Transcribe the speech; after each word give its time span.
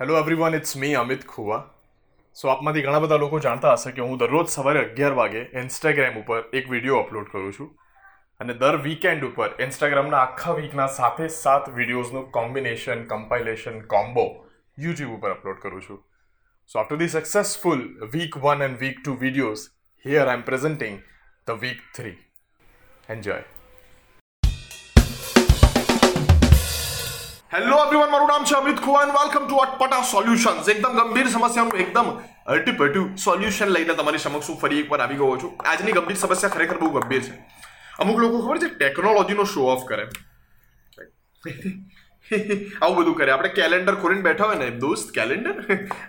Hello 0.00 0.14
everyone 0.16 0.54
it's 0.56 0.76
me 0.80 0.96
Amit 0.98 1.22
Khuva 1.30 1.56
so 2.36 2.50
આપમાંથી 2.50 2.82
ઘણા 2.82 3.00
બધા 3.04 3.16
લોકો 3.22 3.40
જાણતા 3.46 3.72
હશે 3.72 3.92
કે 3.96 4.04
હું 4.04 4.20
દરરોજ 4.20 4.52
સવારે 4.52 4.78
અગિયાર 4.82 5.16
વાગે 5.20 5.42
ઇન્સ્ટાગ્રામ 5.62 6.20
ઉપર 6.20 6.38
એક 6.60 6.70
વીડિયો 6.74 7.00
અપલોડ 7.00 7.32
કરું 7.32 7.48
છું. 7.56 7.72
અને 8.40 8.54
દર 8.60 8.78
વીકેન્ડ 8.86 9.26
ઉપર 9.30 9.48
ઇન્સ્ટાગ્રામના 9.66 10.20
આખા 10.20 10.54
વીકના 10.60 10.88
સાથે 11.00 11.28
સાત 11.38 11.66
વિડીયોઝનું 11.80 12.30
કોમ્બિનેશન 12.38 13.04
કમ્પાઇલેશન 13.12 13.82
કોમ્બો 13.96 14.26
યુટ્યુબ 14.78 15.18
ઉપર 15.18 15.34
અપલોડ 15.34 15.60
કરું 15.66 15.84
છું. 15.88 16.00
So 16.70 16.78
after 16.78 17.02
the 17.04 17.12
successful 17.18 17.86
week 18.16 18.42
one 18.46 18.66
and 18.68 18.82
week 18.86 19.04
two 19.04 19.20
videos 19.26 19.68
here 20.04 20.26
I 20.26 20.42
am 20.42 20.50
presenting 20.50 21.06
the 21.46 21.64
week 21.64 21.86
three 21.98 22.18
enjoy 23.08 23.42
hello 27.52 27.76
everyone 27.82 28.10
મારું 28.10 28.28
નામ 28.28 28.42
છે 28.44 28.54
Amit 28.56 28.80
Khuvan 28.80 29.10
welcome 29.12 29.44
to 29.44 29.60
અટપટા 29.60 30.02
solutions 30.02 30.66
એકદમ 30.72 30.96
ગંભીર 30.96 31.28
સમસ્યાનું 31.34 31.78
એકદમ 31.84 32.08
અટપટું 32.54 33.06
સોલ્યુશન 33.16 33.70
લઈને 33.76 33.94
તમારી 33.94 34.18
સમક્ષ 34.18 34.50
હું 34.50 34.58
ફરી 34.62 34.80
એકવાર 34.80 35.00
આવી 35.00 35.16
ગયો 35.16 35.36
છું. 35.36 35.54
આજની 35.64 35.92
ગંભીર 35.92 36.18
સમસ્યા 36.22 36.48
ખરેખર 36.48 36.78
બહુ 36.82 36.90
ગંભીર 36.96 37.22
છે. 37.22 37.32
અમુક 37.98 38.20
લોકો 38.24 38.42
ખબર 38.42 38.58
છે 38.58 38.68
ટેકનોલોજીનો 38.74 39.44
શો 39.44 39.64
ઓફ 39.66 39.86
કરે. 39.86 40.04
આવું 42.82 42.96
બધું 42.96 43.16
કરે. 43.16 43.30
આપણે 43.30 43.48
કેલેન્ડર 43.48 43.94
ખોલીને 43.94 44.20
બેઠા 44.20 44.44
હોય 44.44 44.56
ને, 44.56 44.70
દોસ્ત 44.70 45.10
કેલેન્ડર 45.14 45.54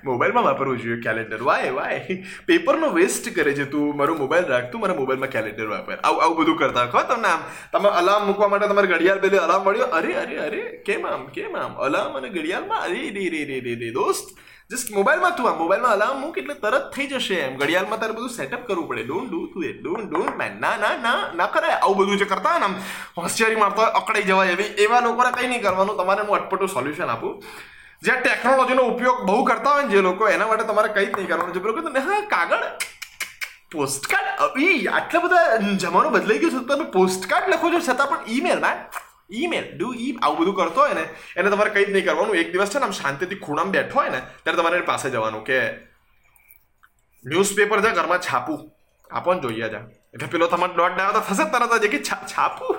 મોબાઈલમાં 0.03 0.43
વાપરવું 0.49 0.79
જોઈએ 0.79 1.01
કેલેન્ડર 1.01 1.43
વાય 1.43 1.71
વાય. 1.71 2.23
પેપરનો 2.45 2.89
વેસ્ટ 2.89 3.35
કરે 3.35 3.53
છે 3.53 3.65
તું. 3.65 3.97
મારો 3.97 4.15
મોબાઈલ 4.15 4.45
રાખ. 4.45 4.71
તું 4.71 4.81
મારા 4.81 4.95
મોબાઈલમાં 4.95 5.29
કેલેન્ડર 5.29 5.67
વાપર. 5.67 5.95
આવું 6.03 6.23
આવું 6.23 6.37
બધું 6.37 6.57
કરતા 6.57 6.85
ખો 6.85 7.01
તમને 7.01 7.27
આમ? 7.27 7.39
તમે 7.73 7.89
અલાર્મ 7.89 8.27
મૂકવા 8.27 8.47
માટે 8.47 8.67
તમારે 8.67 8.87
ઘડિયાળ 8.87 9.19
પેલી 9.19 9.37
અલાર્મ 9.37 9.63
મળ્યો 9.63 9.85
અરે 9.85 10.13
અરે 10.13 10.37
અરે. 10.37 10.61
કેમ 10.85 11.07
આમ? 11.07 11.25
કેમ 11.27 11.55
આમ? 11.55 11.73
અલાર્મ 11.73 12.13
અને 12.13 12.29
ઘડિયાળમાં 12.29 12.81
અરે 12.81 13.09
રે 13.09 13.29
રે 13.29 13.59
રે 13.59 13.75
રે 13.75 13.91
દોસ્ત 13.91 14.37
જસ્ટ 14.71 14.89
મોબાઈલમાં 14.91 15.35
તું 15.35 15.49
આ 15.49 15.53
મોબાઈલમાં 15.53 15.91
અલાર્મ 15.91 16.19
મૂક 16.21 16.37
એટલે 16.37 16.53
તરત 16.53 16.91
થઈ 16.95 17.07
જશે 17.07 17.35
એમ. 17.35 17.57
ઘડિયાળમાં 17.57 17.99
તારે 17.99 18.13
બધું 18.13 18.29
સેટઅપ 18.29 18.67
કરવું 18.67 18.87
પડે. 18.87 19.03
ડોન્ટ 19.03 19.31
ડુ 19.31 19.45
તું 19.45 19.63
એ. 19.63 19.71
ડોન્ટ 19.73 20.09
ડોન્ટ 20.11 20.37
મેન 20.37 20.61
ના 20.61 20.77
ના 20.77 20.97
ના 20.97 21.33
ના 21.35 21.47
કરાય. 21.47 21.71
આવું 21.71 21.97
બધું 21.97 22.17
જે 22.17 22.25
કરતા 22.25 22.59
ને 22.59 22.65
આમ, 22.65 22.75
હોશિયારી 23.17 23.55
મારતા 23.55 23.83
અકડાઈ 23.83 24.23
જવાય 24.23 24.47
એવી, 24.47 24.63
એવા 24.63 24.99
લોકોને 24.99 25.31
કંઈ 25.31 25.47
નહીં 25.47 25.61
કરવાનું. 25.61 25.97
તમારે 25.97 26.21
હું 26.21 26.35
અટપટું 26.35 26.69
સોલ્યુશન 26.69 27.03
આપું. 27.03 27.43
જે 28.03 28.11
ટેકનોલોજીનો 28.11 28.81
ઉપયોગ 28.81 29.25
બહુ 29.25 29.43
કરતા 29.43 29.71
હોય 29.71 29.83
ને 29.83 29.89
જે 29.89 30.01
લોકો, 30.01 30.27
એના 30.27 30.47
માટે 30.47 30.63
તમારે 30.63 30.93
કંઈ 30.93 31.05
જ 31.05 31.17
નહીં 31.17 31.27
કરવાનું. 31.27 31.53
જે 31.53 31.59
લોકો 31.59 31.89
ને, 31.89 31.99
હા, 31.99 32.21
કાગળ. 32.21 32.63
પોસ્ટકાર્ડ 33.71 34.59
ઈ 34.59 34.87
આટલા 34.87 35.19
બધા 35.19 35.57
જમાનો 35.57 36.09
બદલાઈ 36.09 36.37
ગયો 36.37 36.49
છે 36.49 36.65
તમે 36.65 36.85
પોસ્ટકાર્ડ 36.85 37.49
લખો 37.49 37.69
છો 37.69 37.79
છતાં 37.79 38.07
પણ 38.07 38.17
ઈમેલ 38.27 38.59
મેન 38.59 38.77
ઈમેલ 39.33 39.77
ડુ 39.77 39.93
ઈ 39.93 40.17
આવું 40.21 40.39
બધું 40.39 40.55
કરતો 40.55 40.81
હોય 40.81 40.93
ને, 40.93 41.09
એને 41.37 41.49
તમારે 41.49 41.69
કંઈ 41.69 41.85
જ 41.85 41.89
નહીં 41.89 42.05
કરવાનું. 42.05 42.35
એક 42.35 42.51
દિવસ 42.51 42.69
છે 42.69 42.79
ને, 42.79 42.85
આમ 42.85 42.91
શાંતિથી 42.91 43.35
ખૂણામાં 43.35 43.71
બેઠો 43.71 43.99
હોય 43.99 44.09
ને, 44.09 44.19
ત્યારે 44.43 44.57
તમારે 44.57 44.81
પાસે 44.81 45.09
જવાનું 45.09 45.43
કે 45.43 45.69
ન્યૂઝપેપર 47.25 47.81
છે 47.81 47.95
ઘરમાં 47.95 48.19
છાપું. 48.19 48.71
આપો 49.11 49.33
ને 49.33 49.39
જોઈએ 49.39 49.69
જા. 49.69 49.81
એટલે 50.13 50.27
પેલો 50.27 50.47
તમારે 50.47 50.73
ડોટ 50.73 50.95
ડાયો 50.95 51.11
તો 51.11 51.19
થશે 51.19 51.43
તરત 51.49 51.81
જ. 51.81 51.87
કે 51.87 52.03
છાપું? 52.03 52.75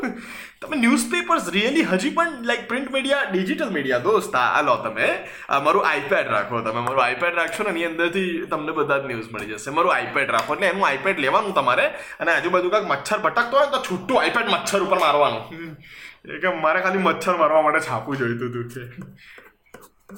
તમે 0.61 0.77
ન્યૂઝપેપર્સ 0.77 1.49
રિયલી 1.49 1.83
હજી 1.83 2.11
પણ 2.11 2.43
like 2.43 2.69
print 2.69 2.91
media 2.91 3.23
digital 3.23 3.71
media 3.71 3.99
દોસ્ત, 3.99 4.35
આ 4.35 4.63
લો 4.63 4.77
તમે 4.77 5.29
મારું 5.63 5.89
આઈપેડ 5.89 6.29
રાખો 6.29 6.61
તમે. 6.61 6.81
મારું 6.81 7.05
આઈપેડ 7.05 7.35
રાખશો 7.35 7.63
ને, 7.63 7.71
એની 7.71 7.85
અંદરથી 7.85 8.47
તમને 8.47 8.73
બધા 8.73 8.99
જ 8.99 9.07
ન્યૂઝ 9.07 9.31
મળી 9.33 9.47
જશે. 9.47 9.71
મારું 9.71 9.95
આઈપેડ 9.95 10.31
રાખો. 10.31 10.55
એટલે 10.55 10.67
એનું 10.67 10.87
આઈપેડ 10.87 11.19
લેવાનું 11.19 11.55
તમારે. 11.55 11.87
અને 12.21 12.33
આજુબાજુ 12.33 12.71
કાંઈક 12.71 12.89
મચ્છર 12.89 13.19
ભટકતો 13.19 13.57
હોય 13.57 13.67
ને, 13.67 13.73
તો 13.73 13.83
છૂટું 13.91 14.21
આઈપેડ 14.21 14.49
મચ્છર 14.49 14.83
ઉપર 14.83 14.99
મારવાનું. 14.99 15.77
એ 16.25 16.39
કે 16.45 16.55
મારે 16.63 16.81
ખાલી 16.85 17.07
મચ્છર 17.09 17.35
મારવા 17.41 17.65
માટે 17.67 17.87
છાપું 17.89 18.21
જોઈતું 18.21 18.49
હતું 18.51 18.69
કે. 18.75 18.83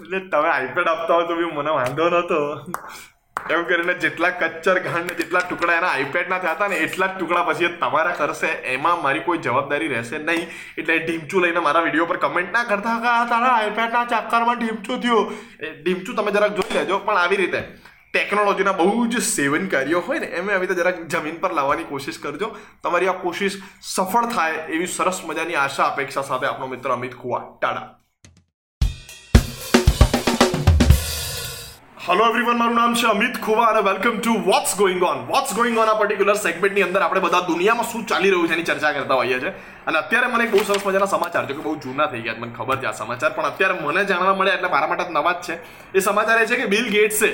એટલે 0.03 0.19
તમે 0.33 0.49
આઈપેડ 0.53 0.93
આપતા 0.93 1.17
હોય 1.17 1.27
તો 1.31 1.41
બી 1.41 1.51
મને 1.57 1.73
વાંધો 1.79 2.09
નહોતો 2.15 2.39
એમ 3.55 3.63
કરીને 3.69 3.95
જેટલા 4.03 4.31
કચ્ચર 4.41 4.79
ઘાણ 4.87 5.09
જેટલા 5.21 5.43
ટુકડા 5.47 5.77
એના 5.81 5.93
આઈપેડના 5.93 6.41
હતા 6.43 6.69
ને 6.73 6.77
એટલા 6.87 7.09
ટુકડા 7.15 7.45
પછી 7.49 7.71
તમારા 7.81 8.17
કરશે, 8.19 8.51
એમાં 8.75 8.99
મારી 9.05 9.25
કોઈ 9.29 9.41
જવાબદારી 9.47 9.91
રહેશે 9.95 10.19
નહીં. 10.19 10.45
એટલે 10.79 10.99
ઢીમચું 10.99 11.43
લઈને 11.45 11.61
મારા 11.67 11.85
વીડિયો 11.87 12.11
પર 12.11 12.19
કમેન્ટ 12.25 12.53
ના 12.57 12.65
કરતા 12.71 13.15
તારા 13.33 13.55
આઈપેડના 13.55 14.05
ચક્કરમાં 14.13 14.61
ઢીમચું 14.61 15.01
થયું. 15.07 15.33
ઢીમચું 15.83 16.17
તમે 16.17 16.35
જરાક 16.37 16.53
જોઈ 16.59 16.77
લેજો, 16.79 16.99
પણ 17.07 17.23
આવી 17.23 17.41
રીતે. 17.43 17.61
ટેકનોલોજીના 18.15 18.73
બહુ 18.73 19.07
જ 19.07 19.21
સેવનકારીઓ 19.21 20.01
હોય 20.01 20.19
ને, 20.19 20.27
એમ 20.27 20.51
આવી 20.51 20.61
રીતે 20.61 20.75
જરાક 20.75 21.07
જમીન 21.07 21.41
પર 21.41 21.53
લાવવાની 21.53 21.85
કોશિશ 21.85 22.19
કરજો. 22.19 22.57
તમારી 22.83 23.09
આ 23.09 23.13
કોશિશ 23.13 23.57
સફળ 23.83 24.27
થાય 24.27 24.55
એવી 24.55 24.87
સરસ 24.87 25.23
મજાની 25.25 25.55
આશા, 25.55 25.85
અપેક્ષા 25.85 26.23
સાથે 26.23 26.47
આપણો 26.47 26.67
મિત્ર 26.67 26.93
અમિત 26.93 27.15
કુવા. 27.15 27.59
ટાડા 27.61 28.02
હલો 32.05 32.25
એવરીવન 32.29 32.57
મારું 32.59 32.75
નામ 32.75 32.95
છે 33.01 33.07
અમિત 33.09 33.37
ખુવા 33.43 33.67
અને 33.73 33.81
welcome 33.89 34.17
to 34.21 34.33
what's 34.47 34.71
going 34.79 35.03
on 35.09 35.19
what's 35.27 35.53
going 35.59 35.77
on 35.83 35.91
આ 35.91 35.99
પર્ટિક્યુલર 36.01 36.39
સેગમેન્ટની 36.45 36.85
અંદર 36.87 37.03
આપણે 37.07 37.21
બધા 37.25 37.43
દુનિયામાં 37.51 37.87
શું 37.91 38.07
ચાલી 38.13 38.31
રહ્યું 38.33 38.49
છે 38.49 38.55
એની 38.57 38.67
ચર્ચા 38.71 38.91
કરતા 38.97 39.19
હોઈએ 39.21 39.37
છીએ. 39.43 39.53
અને 39.87 39.99
અત્યારે 40.01 40.31
મને 40.33 40.47
બહુ 40.55 40.63
સરસ 40.71 40.87
મજાના 40.87 41.11
સમાચાર 41.13 41.45
જો 41.51 41.55
કે 41.59 41.63
બહુ 41.67 41.75
જૂના 41.85 42.09
થઈ 42.15 42.23
ગયા 42.25 42.41
મને 42.41 42.57
ખબર 42.57 42.81
છે 42.83 42.89
આ 42.91 42.95
સમાચાર, 43.01 43.31
પણ 43.37 43.49
અત્યારે 43.51 43.77
મને 43.85 44.03
જાણવા 44.11 44.35
મળ્યા 44.41 44.59
એટલે 44.59 44.71
મારા 44.73 44.89
માટે 44.93 45.15
નવા 45.19 45.35
જ 45.35 45.47
છે. 45.47 45.55
એ 45.95 46.03
સમાચાર 46.07 46.39
એ 46.43 46.47
છે 46.53 46.59
કે 46.63 46.67
બિલ 46.75 46.89
ગેટ્સે 46.97 47.29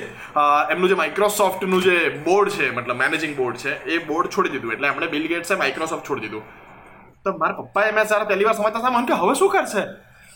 એમનું 0.74 0.92
જે 0.92 0.98
માઇક્રોસોફ્ટનું 1.02 1.80
જે 1.86 1.96
બોર્ડ 2.28 2.50
છે, 2.56 2.66
મતલબ 2.76 2.98
મેનેજિંગ 3.04 3.34
બોર્ડ 3.40 3.64
છે, 3.64 3.72
એ 3.92 4.04
બોર્ડ 4.10 4.28
છોડી 4.34 4.52
દીધું. 4.56 4.74
એટલે 4.76 4.90
એમણે 4.92 5.08
બિલ 5.14 5.24
ગેટ્સે 5.32 5.54
માઇક્રોસોફ્ટ 5.62 6.04
છોડી 6.10 6.26
દીધું. 6.26 6.44
તો 7.24 7.36
મારા 7.40 7.64
પપ્પાએ 7.64 7.96
મેં 8.00 8.12
સારા 8.12 8.28
પહેલી 8.32 8.50
વાર 8.50 8.56
સમાચાર 8.60 8.84
સામે 8.84 9.00
મને 9.00 9.08
કે 9.12 9.20
હવે 9.22 9.34
શું 9.40 9.50
કરશે? 9.56 9.86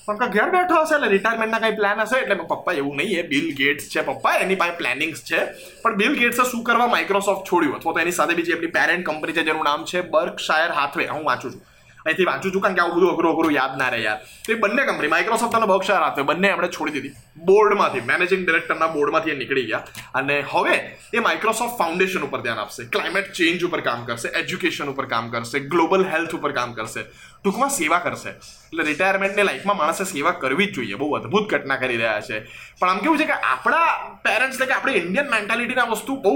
કે 0.07 0.29
ઘેર 0.35 0.51
બેઠો 0.51 0.83
હશે 0.83 0.95
એટલે 0.95 1.09
રિટાયરમેન્ટના 1.09 1.59
કંઈ 1.59 1.77
પ્લાન 1.81 2.01
હશે? 2.01 2.19
એટલે 2.19 2.35
પપ્પા 2.35 2.73
એવું 2.73 2.97
નહીં, 2.97 3.19
એ 3.19 3.23
બિલ 3.23 3.49
ગેટ્સ 3.55 3.89
છે 3.89 4.03
પપ્પા, 4.03 4.37
એની 4.45 4.55
પાસે 4.55 4.77
પ્લાનિંગ્સ 4.77 5.21
છે. 5.25 5.41
પણ 5.83 5.97
બિલ 5.97 6.15
ગેટ્સે 6.23 6.45
શું 6.51 6.65
કરવા 6.65 6.87
માઇક્રોસોફ્ટ 6.87 7.53
છોડ્યું? 7.53 7.77
અથવા 7.77 7.93
તો 7.93 8.01
એની 8.01 8.13
સાથે 8.13 8.35
બીજી 8.35 8.53
એમની 8.53 8.67
પેરેન્ટ 8.67 9.07
કંપની 9.07 9.33
છે 9.33 9.43
જેનું 9.43 9.65
નામ 9.65 9.85
છે 9.85 10.01
બર્કશાયર 10.01 10.73
હાથવે 10.73 11.07
હું 11.07 11.25
વાંચું 11.25 11.53
છું. 11.53 11.63
અહીંથી 12.07 12.25
વાંચું 12.25 12.53
છું 12.53 12.63
કારણ 12.63 12.75
કે 12.75 12.81
આવું 12.83 12.97
બધું 12.97 13.11
અઘરું 13.15 13.33
અઘરું 13.33 13.53
યાદ 13.53 13.79
ના 13.79 13.89
રહે 13.89 13.99
યાર. 14.03 14.19
તો 14.47 14.53
એ 14.53 14.55
બંને 14.55 14.83
કંપની 14.87 15.09
માઇક્રોસોફ્ટ 15.09 15.55
અને 15.55 15.67
બર્કશાયર 15.67 16.03
હાથવે 16.03 16.23
બંને 16.23 16.49
એમણે 16.49 16.69
છોડી 16.69 16.91
દીધી. 16.91 17.15
બોર્ડમાંથી 17.51 18.01
મેનેજિંગ 18.01 18.43
ડિરેક્ટરના 18.47 18.87
બોર્ડમાંથી 18.87 19.31
એ 19.31 19.35
નીકળી 19.35 19.67
ગયા. 19.67 19.85
અને 20.15 20.41
હવે 20.41 20.77
એ 21.15 21.21
માઇક્રોસોફ્ટ 21.21 21.79
ફાઉન્ડેશન 21.79 22.23
ઉપર 22.23 22.41
ધ્યાન 22.41 22.59
આપશે. 22.59 22.85
ક્લાઇમેટ 22.85 23.33
ચેન્જ 23.33 23.65
ઉપર 23.65 23.81
કામ 23.81 24.05
કરશે 24.05 24.29
એજ્યુકેશન 24.29 24.89
ઉપર 24.95 25.07
કામ 25.07 25.31
કરશે 25.31 25.59
ગ્લોબલ 25.75 26.05
હેલ્થ 26.05 26.35
ઉપર 26.35 26.53
કામ 26.53 26.73
કરશે. 26.73 27.07
ટૂંકમાં 27.45 27.71
સેવા 27.71 27.99
કરશે. 27.99 28.31
એટલે 28.31 28.85
રિટાયરમેન્ટની 28.91 29.47
લાઈફમાં 29.49 29.77
માણસે 29.77 30.05
સેવા 30.05 30.33
કરવી 30.43 30.67
જ 30.67 30.75
જોઈએ. 30.77 30.97
બહુ 31.01 31.15
અદ્ભુત 31.19 31.51
ઘટના 31.51 31.77
કરી 31.83 31.97
રહ્યા 31.97 32.21
છે. 32.21 32.37
પણ 32.81 32.89
આમ 32.91 32.99
કેવું 33.05 33.19
છે 33.19 33.27
કે 33.31 33.37
આપણા 33.53 33.89
પેરેન્ટ્સ 34.27 34.63
કે 34.63 34.73
આપણી 34.73 35.03
ઇન્ડિયન 35.03 35.31
મેન્ટાલિટીના 35.35 35.91
વસ્તુ 35.93 36.17
બહુ 36.25 36.33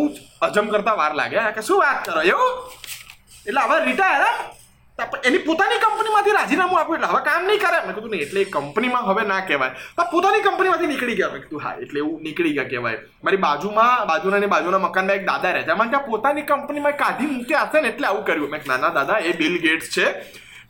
અજમ 0.47 0.69
કરતા 0.75 0.97
વાર 1.01 1.15
લાગે. 1.15 1.39
કે 1.57 1.63
શું 1.69 1.79
વાત 1.85 1.99
કરો 2.07 2.23
એવું? 2.33 2.53
એટલે 3.47 3.61
હવે 3.61 3.77
રિટાયર 3.91 4.25
એની 5.29 5.39
પોતાની 5.47 5.79
કંપનીમાંથી 5.85 6.35
રાજીનામું 6.37 6.79
આપ્યું 6.81 6.99
એટલે 6.99 7.11
હવે 7.13 7.21
કામ 7.29 7.43
નહીં 7.49 7.61
કરે. 7.65 7.79
મેં 7.87 7.95
કીધું 7.97 8.11
નહીં 8.15 8.25
એટલે 8.27 8.41
એ 8.41 8.49
કંપનીમાં 8.57 9.05
હવે 9.09 9.23
ના 9.31 9.41
કહેવાય. 9.49 9.75
તો 9.97 10.07
પોતાની 10.15 10.43
કંપનીમાંથી 10.47 10.91
નીકળી 10.93 11.19
ગયા. 11.19 11.33
મેં 11.35 11.43
કીધું 11.43 11.63
હા 11.65 11.75
એટલે 11.85 11.99
એવું 12.03 12.17
નીકળી 12.27 12.55
ગયા 12.57 12.71
કહેવાય. 12.73 12.99
મારી 13.25 13.43
બાજુમાં 13.47 14.07
બાજુના 14.11 14.41
ને 14.45 14.49
બાજુના 14.55 14.83
મકાનમાં 14.87 15.21
એક 15.21 15.29
દાદા 15.31 15.53
રહેતા 15.59 15.79
મને 15.83 16.03
પોતાની 16.09 16.45
કંપનીમાં 16.51 16.99
કાઢી 17.05 17.31
મૂક્યા 17.37 17.69
હશે 17.69 17.85
ને 17.87 17.89
એટલે 17.95 18.07
આવું 18.11 18.25
કર્યું. 18.25 18.51
મેં 18.51 18.61
કીધું, 18.61 18.81
ના 18.81 18.89
ના 18.89 18.95
દાદા 18.99 19.19
એ 19.29 19.33
બિલ 19.43 19.57
ગેટ્સ 19.67 19.95
છે. 19.99 20.09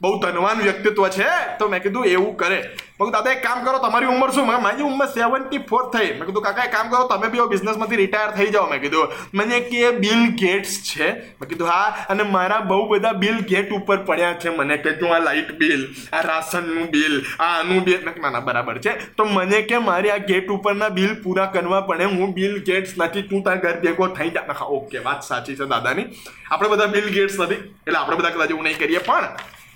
બહુ 0.01 0.19
ધનવાન 0.21 0.59
વ્યક્તિત્વ 0.61 1.09
છે. 1.09 1.31
તો 1.59 1.69
મેં 1.69 1.83
કીધું 1.83 2.07
એવું 2.07 2.37
કરે. 2.37 2.59
મેં 3.01 3.11
દાદા 3.13 3.33
એક 3.33 3.43
કામ 3.43 3.65
કરો 3.65 3.79
તમારી 3.79 4.07
ઉંમર 4.07 4.31
શું? 4.31 4.47
મેં 4.49 4.63
મારી 4.63 4.83
ઉંમર 4.83 5.07
સેવન્ટી 5.07 5.59
ફોર 5.71 5.83
થઈ. 5.95 6.11
મેં 6.19 6.25
કીધું 6.27 6.43
કાકા 6.43 6.65
એક 6.65 6.73
કામ 6.73 6.91
કરો 6.91 7.09
તમે 7.09 7.29
બી 7.29 7.47
બિઝનેસમાંથી 7.51 7.97
રિટાયર 7.97 8.31
થઈ 8.31 8.47
જાઓ 8.47 8.67
મેં 8.71 8.81
કીધું. 8.81 9.09
મને 9.35 9.61
કે 9.61 9.91
બિલ 10.05 10.23
ગેટ્સ 10.43 10.77
છે. 10.89 11.09
મેં 11.41 11.49
કીધું 11.49 11.69
હા 11.69 12.07
અને 12.09 12.23
મારા 12.23 12.61
બહુ 12.71 12.89
બધા 12.89 13.13
બિલ 13.13 13.41
ગેટ 13.53 13.73
ઉપર 13.79 13.99
પડ્યા 14.11 14.33
છે. 14.45 14.55
મને 14.59 14.77
કે 14.77 14.93
તું 15.01 15.15
આ 15.17 15.19
લાઇટ 15.19 15.53
બિલ 15.59 15.87
આ 16.13 16.21
રાશનનું 16.21 16.91
બિલ 16.91 17.19
આ 17.41 17.51
આનું 17.59 17.85
બિલ 17.85 17.99
મેં 18.05 18.15
કીધું, 18.15 18.23
ના 18.23 18.31
ના 18.31 18.41
બરાબર 18.41 18.79
છે. 18.79 18.97
તો 19.17 19.25
મને 19.25 19.63
કે 19.63 19.79
મારે 19.79 20.11
આ 20.11 20.17
ગેટ 20.17 20.49
ઉપરના 20.49 20.89
બિલ 20.89 21.13
પૂરા 21.23 21.47
કરવા 21.47 21.81
પડે. 21.81 22.05
હું 22.05 22.35
બિલ 22.35 22.63
ગેટ્સ 22.71 22.97
નથી 22.99 23.23
તું 23.23 23.43
તારા 23.43 23.57
ઘર 23.57 23.77
ભેગો 23.81 24.09
થઈ 24.21 24.31
જા. 24.31 24.65
ઓકે 24.79 24.99
વાત 24.99 25.23
સાચી 25.23 25.57
છે 25.57 25.67
દાદાની. 25.75 26.07
આપણે 26.51 26.69
બધા 26.69 26.87
બિલ 26.87 27.13
ગેટ્સ 27.19 27.41
નથી. 27.41 27.55
એટલે 27.55 27.99
આપણે 27.99 28.17
બધા 28.17 28.31
કદાચ 28.31 28.51
એવું 28.51 28.65
નહીં 28.65 28.79
કરીએ 28.79 28.99
પણ 28.99 29.29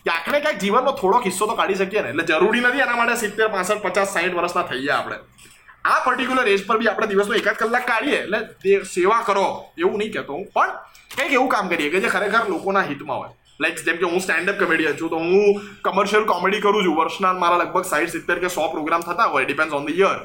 ક્યાંક 0.05 0.29
ને 0.33 0.41
ક્યાંક 0.45 0.61
જીવનનો 0.65 0.93
થોડોક 1.01 1.23
કિસ્સો 1.27 1.47
તો 1.47 1.57
કાઢી 1.61 1.81
શકીએ 1.83 2.03
ને. 2.03 2.11
એટલે 2.13 2.25
જરૂરી 2.31 2.63
નથી 2.67 2.85
એના 2.87 2.99
માટે 3.01 3.17
સિત્તેર, 3.25 3.49
પાસઠ, 3.57 3.83
પચાસ 3.87 4.15
સાઠ 4.15 4.37
વર્ષના 4.39 4.69
થઈ 4.71 4.83
ગયા 4.87 5.01
આપણે. 5.01 5.19
આ 5.91 5.99
પર્ટિક્યુલર 6.07 6.49
એજ 6.55 6.63
પર 6.69 6.79
બી 6.79 6.89
આપણે 6.93 7.11
દિવસનો 7.11 7.35
એકાદ 7.41 7.57
કલાક 7.61 7.85
કાઢીએ 7.91 8.23
એટલે 8.23 8.41
તે 8.63 8.79
સેવા 8.95 9.21
કરો 9.29 9.45
એવું 9.83 9.99
નહીં 10.01 10.13
કહેતો 10.17 10.33
હું. 10.39 10.47
પણ 10.57 10.73
કંઈક 11.17 11.37
એવું 11.37 11.53
કામ 11.55 11.69
કરીએ 11.75 11.91
કે 11.93 12.01
જે 12.07 12.09
ખરેખર 12.15 12.43
લોકોના 12.55 12.89
હિતમાં 12.91 13.21
હોય. 13.21 13.33
લાઈક 13.63 13.81
જેમ 13.87 13.97
કે 14.01 14.07
હું 14.13 14.21
સ્ટેન્ડઅપ 14.25 14.57
કોમેડિયન 14.61 14.97
છું, 14.99 15.11
તો 15.13 15.19
હું 15.19 15.61
કમર્શિયલ 15.87 16.25
કોમેડી 16.33 16.61
કરું 16.65 16.85
છું. 16.87 16.95
વર્ષના 17.01 17.33
મારા 17.43 17.61
લગભગ 17.63 17.85
સાઠ 17.93 18.13
સિત્તેર 18.17 18.39
કે 18.45 18.49
સો 18.57 18.69
પ્રોગ્રામ 18.75 19.03
થતા 19.09 19.29
હોય. 19.35 19.45
Depend 19.49 19.77
on 19.79 19.85
the 19.89 20.01
year 20.03 20.19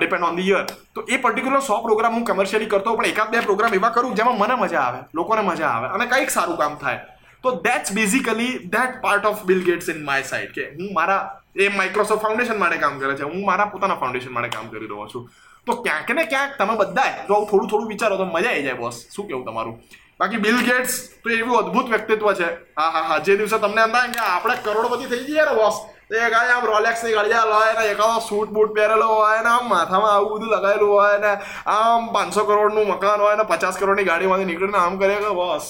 depend 0.00 0.28
on 0.28 0.34
the 0.38 0.48
year 0.52 0.64
તો 0.94 1.06
એ 1.06 1.18
પર્ટિક્યુલર 1.24 1.62
સો 1.70 1.78
પ્રોગ્રામ 1.86 2.18
હું 2.18 2.24
કમર્શિયલી 2.30 2.70
કરતો 2.74 2.96
પણ 2.98 3.12
એકાદ 3.12 3.30
બે 3.34 3.46
પ્રોગ્રામ 3.48 3.78
એવા 3.78 3.94
કરું 3.96 4.14
જેમાં 4.18 4.38
મને 4.42 4.56
મજા 4.62 4.84
આવે, 4.88 5.00
લોકોને 5.14 5.42
મજા 5.50 5.72
આવે 5.76 5.88
અને 5.94 6.04
કંઈક 6.12 6.30
સારું 6.36 6.58
કામ 6.62 6.76
થાય. 6.82 7.00
તો 7.42 7.50
that's 7.66 7.92
basically 7.92 8.58
that 8.76 8.96
part 9.02 9.26
of 9.26 9.44
Bill 9.44 9.62
Gates 9.64 9.88
in 9.88 10.02
my 10.04 10.22
side 10.22 10.50
કે 10.52 10.64
હું 10.80 10.90
મારા, 10.98 11.20
એ 11.56 11.68
માઇક્રોસોફ્ટ 11.68 12.22
ફાઉન્ડેશન 12.22 12.58
માટે 12.58 12.76
કામ 12.76 12.98
કરે 12.98 13.14
છે, 13.14 13.22
હું 13.22 13.44
મારા 13.44 13.70
પોતાના 13.74 13.94
ફાઉન્ડેશન 13.94 14.32
માટે 14.32 14.50
કામ 14.56 14.68
કરી 14.68 14.90
રહ્યો 14.90 15.08
છું. 15.14 15.30
તો 15.66 15.72
ક્યાંક 15.86 16.10
ને 16.10 16.24
ક્યાંક 16.24 16.58
તમે 16.58 16.76
બધા 16.76 17.24
જો 17.28 17.40
થોડું 17.50 17.68
થોડું 17.70 17.88
વિચારો 17.88 18.16
તો 18.16 18.24
મજા 18.24 18.50
આવી 18.50 18.62
જાય 18.62 18.74
બોસ 18.74 18.96
શું 19.16 19.26
કેવું 19.28 19.44
તમારું? 19.44 19.74
બાકી 20.20 20.36
બિલ 20.36 20.58
ગેટ્સ 20.68 20.94
તો 21.24 21.30
એવું 21.30 21.58
અદ્ભુત 21.58 21.88
વ્યક્તિત્વ 21.88 22.32
છે. 22.32 22.48
હા 22.78 22.90
હા 22.90 23.02
હા, 23.08 23.18
જે 23.18 23.36
દિવસે 23.36 23.58
તમને 23.58 23.82
એમ 23.82 23.92
થાય 23.92 24.12
કે 24.14 24.20
આપણે 24.26 24.56
કરોડપતિ 24.64 25.10
થઈ 25.12 25.24
જઈએ 25.24 25.44
ને 25.44 25.54
બોસ 25.54 25.76
તો 26.10 26.16
એ 26.16 26.28
ગાડી 26.28 26.52
આમ 26.52 26.64
રોલેક્સની 26.64 27.12
ઘડિયાળ 27.12 27.52
હોય 27.52 27.74
ને 27.74 27.82
એકાદો 27.88 28.22
સૂટ 28.22 28.48
બૂટ 28.50 28.72
પહેરેલો 28.72 29.08
હોય 29.08 29.42
ને 29.42 29.50
આમ 29.50 29.68
માથામાં 29.68 30.14
આવું 30.14 30.32
બધું 30.34 30.52
લગાવેલું 30.52 30.90
હોય 30.90 31.18
ને 31.18 31.30
આમ 31.70 32.08
પાંચસો 32.10 32.44
કરોડનું 32.44 32.88
મકાન 32.88 33.20
હોય 33.20 33.36
ને 33.36 33.44
પચાસ 33.46 33.78
કરોડની 33.78 34.06
ગાડીમાંથી 34.06 34.48
નીકળીને 34.48 34.80
આમ 34.80 34.96
કરે 34.98 35.18
કે 35.18 35.34
બસ 35.36 35.68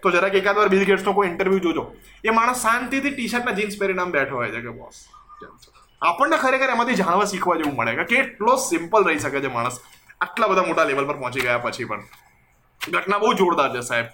તો 0.00 0.12
જરાક 0.12 0.36
એકાદ 0.36 0.58
વાર 0.58 0.68
બિલ 0.68 0.84
ગેટ્સનો 0.84 1.14
કોઈ 1.14 1.30
ઇન્ટરવ્યૂ 1.30 1.64
જોજો 1.66 1.86
એ 2.24 2.34
માણસ 2.34 2.62
શાંતિથી 2.62 3.12
ટી 3.12 3.28
શર્ટના 3.28 3.54
જીન્સ 3.54 3.78
પહેરીને 3.78 4.02
આમ 4.02 4.12
બેઠો 4.12 4.40
હોય 4.40 4.50
છે 4.50 4.62
કે 4.62 4.74
બોસ 4.74 5.02
આપણને 6.02 6.40
ખરેખર 6.40 6.70
એમાંથી 6.70 6.96
જાણવા 6.96 7.28
શીખવા 7.28 7.56
જેવું 7.56 7.76
મળે 7.76 7.96
કે 7.96 8.08
કેટલો 8.08 8.56
સિમ્પલ 8.62 9.06
રહી 9.06 9.20
શકે 9.20 9.40
છે 9.40 9.52
માણસ 9.52 9.82
આટલા 10.20 10.48
બધા 10.48 10.66
મોટા 10.66 10.86
લેવલ 10.86 11.06
પર 11.06 11.18
પહોંચી 11.18 11.44
ગયા 11.44 11.62
પછી 11.62 11.86
પણ 11.86 12.02
ઘટના 12.80 13.20
બહુ 13.20 13.34
જોરદાર 13.36 13.70
છે 13.72 13.84
સાહેબ 13.84 14.06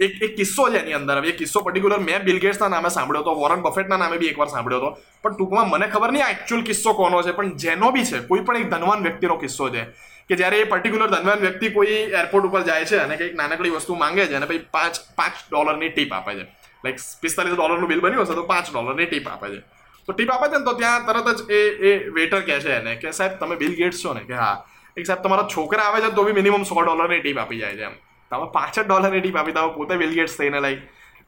એક 0.00 0.22
એક 0.22 0.36
કિસ્સો 0.36 0.68
છે 0.70 0.78
એની 0.78 0.92
અંદર. 0.92 1.16
હવે 1.16 1.28
એ 1.28 1.32
કિસ્સો 1.32 1.60
પર્ટિક્યુલર 1.60 1.98
મેં 1.98 2.22
બિલ 2.22 2.38
ગેટ્સના 2.38 2.68
નામે 2.68 2.88
સાંભળ્યો 2.88 3.22
હતો 3.22 3.34
વોરન 3.34 3.60
બફેટના 3.60 3.96
નામે 3.96 4.16
બી 4.16 4.26
એકવાર 4.26 4.48
સાંભળ્યો 4.48 4.78
હતો. 4.78 4.98
પણ 5.22 5.36
ટૂંકમાં 5.36 5.68
મને 5.68 5.86
ખબર 5.86 6.12
નહીં 6.12 6.26
આ 6.26 6.30
એકચ્યુઅલ 6.30 6.64
કિસ્સો 6.64 6.92
કોનો 6.92 7.22
છે, 7.22 7.32
પણ 7.32 7.56
જેનો 7.56 7.90
બી 7.90 8.04
છે, 8.04 8.18
કોઈ 8.18 8.40
પણ 8.40 8.56
એક 8.56 8.70
ધનવાન 8.70 9.02
વ્યક્તિનો 9.02 9.36
કિસ્સો 9.36 9.70
છે, 9.70 9.84
કે 10.28 10.36
જ્યારે 10.36 10.56
એ 10.56 10.64
પર્ટિક્યુલર 10.64 11.06
ધનવાન 11.06 11.38
વ્યક્તિ 11.38 11.68
કોઈ 11.68 11.86
એરપોર્ટ 11.86 12.46
ઉપર 12.46 12.62
જાય 12.62 12.84
છે 12.84 12.96
અને 12.96 13.16
કંઈક 13.16 13.34
નાનકડી 13.34 13.70
વસ્તુ 13.70 13.94
માંગે 13.94 14.26
છે 14.26 14.34
અને 14.34 14.46
પછી 14.46 14.58
પાંચ 14.58 14.96
પાંચ 15.16 15.32
ડોલરની 15.50 15.88
ટીપ 15.88 16.12
આપે 16.12 16.34
છે. 16.34 16.44
લાઈક 16.84 16.96
પિસ્તાલીસ 17.20 17.54
ડોલરનું 17.54 17.88
બિલ 17.88 18.00
બન્યું 18.00 18.22
હશે 18.22 18.34
તો 18.34 18.42
પાંચ 18.42 18.72
ડોલરની 18.72 19.06
ટીપ 19.06 19.28
આપે 19.28 19.48
છે. 19.48 19.60
તો 20.06 20.12
ટીપ 20.12 20.30
આપે 20.30 20.48
છે 20.48 20.58
ને 20.58 20.64
તો 20.64 20.72
ત્યાં 20.72 21.06
તરત 21.06 21.36
જ 21.36 21.50
એ 21.50 21.70
એ 21.88 22.08
વેટર 22.08 22.40
કહે 22.40 22.60
છે 22.60 22.72
એને 22.72 22.96
કે, 22.96 23.10
સાહેબ, 23.10 23.32
તમે 23.32 23.56
બિલ 23.56 23.74
ગેટ્સ 23.74 24.04
છો 24.04 24.14
ને? 24.14 24.20
કે, 24.20 24.34
હા. 24.34 24.66
એક 24.96 25.06
સાહેબ, 25.06 25.22
તમારા 25.22 25.48
છોકરા 25.56 25.82
આવે 25.82 26.00
છે 26.00 26.14
તો 26.14 26.24
બી 26.24 26.32
મિનિમમ 26.32 26.62
સો 26.62 26.80
ડોલરની 26.80 27.20
ટીપ 27.20 27.38
આપી 27.38 27.58
જાય 27.58 27.76
છે. 27.76 27.82
એમ. 27.82 28.09
તમે 28.30 28.46
પાંચ 28.56 28.78
ડોલરની 28.86 29.20
ટીપ 29.20 29.36
આપી 29.36 29.52
તમે 29.52 29.72
પોતે 29.76 29.94
બિલ 30.02 30.12
ગેટ્સ 30.14 30.36
થઈને 30.38 30.60
લઈ. 30.60 30.78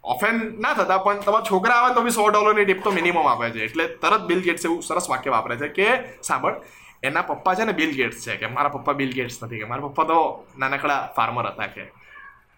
ઓફેન 0.05 0.37
ના 0.59 0.75
થતા, 0.75 0.99
પણ 0.99 1.25
તમારા 1.25 1.49
છોકરા 1.51 1.79
આવે 1.81 1.95
તો 1.95 2.03
બી 2.03 2.15
સો 2.19 2.29
ડોલરની 2.31 2.65
ટીપ 2.65 2.85
તો 2.85 2.91
મિનિમમ 2.91 3.27
આપે 3.33 3.51
છે. 3.51 3.65
એટલે 3.65 3.85
તરત 4.03 4.23
બિલ 4.31 4.41
ગેટ્સ 4.47 4.65
એવું 4.65 4.83
સરસ 4.83 5.07
વાક્ય 5.11 5.31
વાપરે 5.31 5.57
છે 5.57 5.69
કે, 5.69 5.87
સાંભળ, 6.23 6.57
એના 7.03 7.23
પપ્પા 7.23 7.55
છે 7.55 7.65
ને 7.65 7.73
બિલ 7.73 7.93
ગેટ્સ 7.99 8.25
છે, 8.25 8.37
કે 8.37 8.47
મારા 8.47 8.75
પપ્પા 8.77 8.95
બિલ 8.95 9.13
ગેટ્સ 9.19 9.43
નથી, 9.43 9.61
કે 9.63 9.67
મારા 9.71 9.89
પપ્પા 9.89 10.05
તો 10.05 10.19
નાનકડા 10.59 11.01
ફાર્મર 11.17 11.47
હતા 11.53 11.71
કે. 11.75 11.85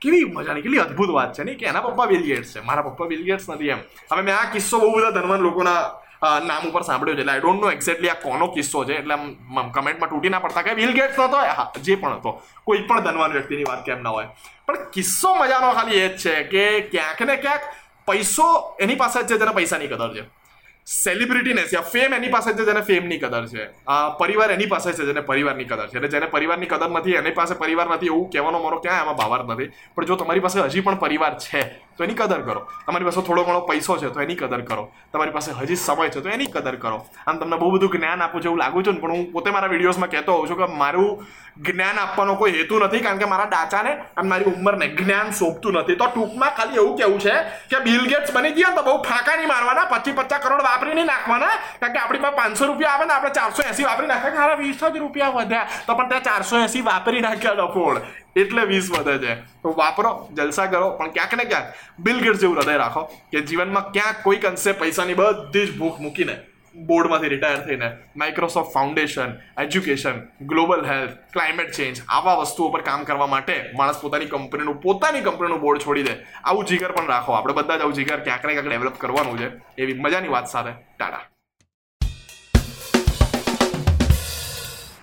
કેવી 0.02 0.24
મજાની, 0.24 0.62
કેટલી 0.62 0.84
અદ્ભુત 0.86 1.10
વાત 1.16 1.32
છે 1.36 1.44
ને 1.44 1.54
કે 1.54 1.66
એના 1.66 1.80
પપ્પા 1.80 2.06
બિલ 2.06 2.24
ગેટ્સ 2.28 2.54
છે, 2.54 2.60
મારા 2.60 2.82
પપ્પા 2.82 3.08
બિલ 3.12 3.22
ગેટ્સ 3.24 3.48
નથી 3.50 3.72
એમ. 3.74 3.80
હવે 4.10 4.22
મેં 4.22 4.34
આ 4.34 4.50
કિસ્સો 4.52 4.80
બહુ 4.80 4.90
બધા 4.96 5.14
ધનવાન 5.16 5.40
લોકોના 5.40 5.80
નામ 6.48 6.68
ઉપર 6.70 6.82
સાંભળ્યું 6.82 7.16
છે. 7.16 7.22
એટલે 7.22 7.32
આઈ 7.32 7.44
ડોન્ટ 7.44 7.62
નો 7.62 7.70
એક્ઝેક્ટલી 7.70 8.10
આ 8.10 8.20
કોનો 8.26 8.46
કિસ્સો 8.56 8.84
છે. 8.84 8.94
એટલે 8.98 9.16
કમેન્ટમાં 9.76 10.10
તૂટી 10.10 10.32
ના 10.34 10.42
પડતા. 10.44 10.62
કે 10.62 10.74
બિલ 10.74 10.92
ગેટ્સ 10.98 11.18
નતો 11.18 11.38
હા, 11.38 11.72
જે 11.86 11.96
પણ 11.96 12.16
હતો. 12.18 12.30
કોઈ 12.64 12.82
પણ 12.88 13.00
ધનવાન 13.00 13.32
વ્યક્તિની 13.32 13.66
વાત 13.68 13.84
કેમ 13.84 14.02
ના 14.02 14.14
હોય. 14.16 14.28
પણ 14.66 14.88
કિસ્સો 14.94 15.34
મજાનો 15.34 15.72
ખાલી 15.72 15.98
એ 16.04 16.08
જ 16.08 16.16
છે 16.24 16.34
કે 16.52 16.64
ક્યાંક 16.92 17.20
ને 17.28 17.36
ક્યાંક 17.36 17.62
પૈસો 18.06 18.76
એની 18.80 18.94
પાસે 19.02 19.22
જ 19.22 19.26
છે 19.30 19.38
જેને 19.38 19.52
પૈસાની 19.58 19.92
કદર 19.92 20.14
છે. 20.16 20.24
સેલિબ્રિટીનેસ 20.84 21.70
યા 21.74 21.84
ફેમ 21.92 22.14
એની 22.14 22.28
પાસે 22.32 22.52
છે 22.52 22.64
જેને 22.64 22.80
ફેમની 22.88 23.18
કદર 23.18 23.46
છે. 23.52 23.64
પરિવાર 24.18 24.50
એની 24.56 24.66
પાસે 24.72 24.92
છે 24.92 25.04
જેને 25.08 25.22
પરિવારની 25.30 25.64
કદર 25.64 25.86
છે. 25.88 25.96
એટલે 25.96 26.10
જેને 26.14 26.26
પરિવારની 26.34 26.66
કદર 26.72 26.90
નથી, 26.90 27.14
એની 27.20 27.30
પાસે 27.38 27.54
પરિવાર 27.62 27.88
નથી 27.90 28.06
એવું 28.12 28.30
કહેવાનો 28.30 28.58
મારો 28.64 28.80
ક્યાં 28.84 29.02
એમાં 29.02 29.16
ભાવાર્થ 29.16 29.48
નથી. 29.52 29.68
પણ 29.94 30.04
જો 30.04 30.16
તમારી 30.20 30.44
પાસે 30.46 30.60
હજી 30.60 30.80
પણ 30.80 31.00
પરિવાર 31.04 31.38
છે 31.38 31.62
તો 31.96 32.04
એની 32.04 32.18
કદર 32.20 32.42
કરો. 32.42 32.66
તમારી 32.86 33.08
પાસે 33.08 33.22
થોડો 33.22 33.44
ઘણો 33.44 33.60
પૈસો 33.68 33.96
છે, 33.98 34.10
તો 34.10 34.20
એની 34.20 34.36
કદર 34.36 34.62
કરો. 34.68 34.88
તમારી 35.12 35.34
પાસે 35.36 35.50
હજી 35.60 35.76
સમય 35.76 36.10
છે, 36.10 36.20
તો 36.20 36.28
એની 36.28 36.50
કદર 36.54 36.76
કરો. 36.82 36.98
આમ 37.26 37.38
તમને 37.38 37.56
બહુ 37.62 37.70
બધું 37.74 37.90
જ્ઞાન 37.94 38.22
આપું 38.22 38.42
છું 38.42 38.50
એવું 38.50 38.60
લાગુ 38.64 38.82
છું 38.82 39.00
પણ 39.00 39.10
હું 39.16 39.26
પોતે 39.32 39.50
મારા 39.50 39.70
વિડીયોઝમાં 39.72 40.10
કહેતો 40.10 40.32
હોઉં 40.32 40.48
છું 40.48 40.58
કે 40.60 40.66
મારું 40.82 41.26
જ્ઞાન 41.66 41.98
આપવાનો 41.98 42.36
કોઈ 42.36 42.54
હેતુ 42.58 42.78
નથી, 42.78 43.02
કારણ 43.06 43.20
કે 43.22 43.26
મારા 43.32 43.50
ડાચાને 43.52 43.92
અને 44.16 44.28
મારી 44.28 44.50
ઉંમરને 44.52 44.86
જ્ઞાન 44.98 45.32
સોંપતું 45.40 45.78
નથી. 45.82 45.96
તો 46.00 46.06
ટૂંકમાં 46.08 46.52
ખાલી 46.56 46.80
એવું 46.82 46.96
કેવું 46.98 47.20
છે 47.24 47.34
કે 47.70 47.82
બિલ 47.86 48.04
ગેટ્સ 48.10 48.34
બની 48.34 48.54
ગયા 48.58 48.74
તો 48.76 48.82
બહુ 48.88 48.96
ફાંકા 49.08 49.36
નહીં 49.36 49.52
મારવાના 49.54 49.86
પચીસ 49.92 50.16
પચાસ 50.18 50.42
કરોડ 50.44 50.62
વાપરી 50.68 50.94
નહીં 50.98 51.10
નાખવાના, 51.12 51.54
કારણ 51.80 51.94
કે 51.94 51.98
આપણી 52.02 52.24
પાસે 52.24 52.36
પાંચસો 52.40 52.66
રૂપિયા 52.66 52.96
આવે 52.96 53.06
ને, 53.06 53.14
આપણે 53.14 53.32
ચારસો 53.38 53.62
એસી 53.70 53.86
વાપરી 53.90 54.10
નાખ્યા 54.12 54.40
મારા 54.40 54.60
વીસ 54.64 54.76
જ 54.82 54.98
રૂપિયા 55.04 55.34
વધ્યા, 55.38 55.68
તો 55.86 55.94
પણ 55.94 56.08
ત્યાં 56.10 56.28
ચારસો 56.28 56.64
એસી 56.66 56.84
વાપરી 56.90 57.24
નાખ્યા 57.26 57.58
ડફોડ. 57.60 58.23
એટલે 58.36 58.64
વીસ 58.64 58.90
વધે 58.90 59.26
છે. 59.26 59.34
તો 59.34 59.74
વાપરો, 59.78 60.28
જલસા 60.32 60.66
કરો, 60.66 60.90
પણ 60.90 61.10
ક્યાંક 61.10 61.34
ને 61.34 61.44
ક્યાંક 61.44 61.74
બિલ 61.98 62.34
જેવું 62.34 62.56
હૃદય 62.56 62.76
રાખો, 62.76 63.02
કે 63.02 63.40
જીવનમાં 63.40 63.92
ક્યાંક 63.92 64.16
કોઈક 64.22 64.46
અંશે 64.46 64.72
પૈસાની 64.72 65.14
બધી 65.14 65.66
જ 65.66 65.78
ભૂખ 65.78 66.00
મૂકીને 66.00 66.36
બોર્ડમાંથી 66.76 67.28
રિટાયર 67.28 67.66
થઈને 67.66 67.92
Microsoft 68.16 68.72
foundation 68.72 69.32
education 69.62 70.46
global 70.46 70.84
health 70.84 71.10
climate 71.10 71.70
change 71.70 72.02
આવા 72.08 72.34
વસ્તુઓ 72.34 72.68
પર 72.68 72.80
કામ 72.80 73.04
કરવા 73.04 73.26
માટે 73.26 73.70
માણસ 73.76 74.00
પોતાની 74.00 74.24
કંપનીનું 74.24 74.80
પોતાની 74.80 75.20
કંપનીનું 75.20 75.60
બોર્ડ 75.60 75.80
છોડી 75.80 76.02
દે. 76.02 76.12
આવું 76.44 76.64
જીગર 76.64 76.92
પણ 76.92 77.06
રાખો. 77.06 77.32
આપણે 77.32 77.54
બધા 77.54 77.76
જ 77.76 77.80
આવું 77.80 77.92
જીગર 77.92 78.16
ક્યાંક 78.16 78.44
ને 78.44 78.52
ક્યાંક 78.52 78.68
ડેવલપ 78.68 78.94
કરવાનું 78.98 79.38
છે. 79.38 79.50
એવી 79.82 79.94
મજાની 79.94 80.28
વાત 80.28 80.46
સાથે. 80.46 80.70
ટાટા. 80.98 81.20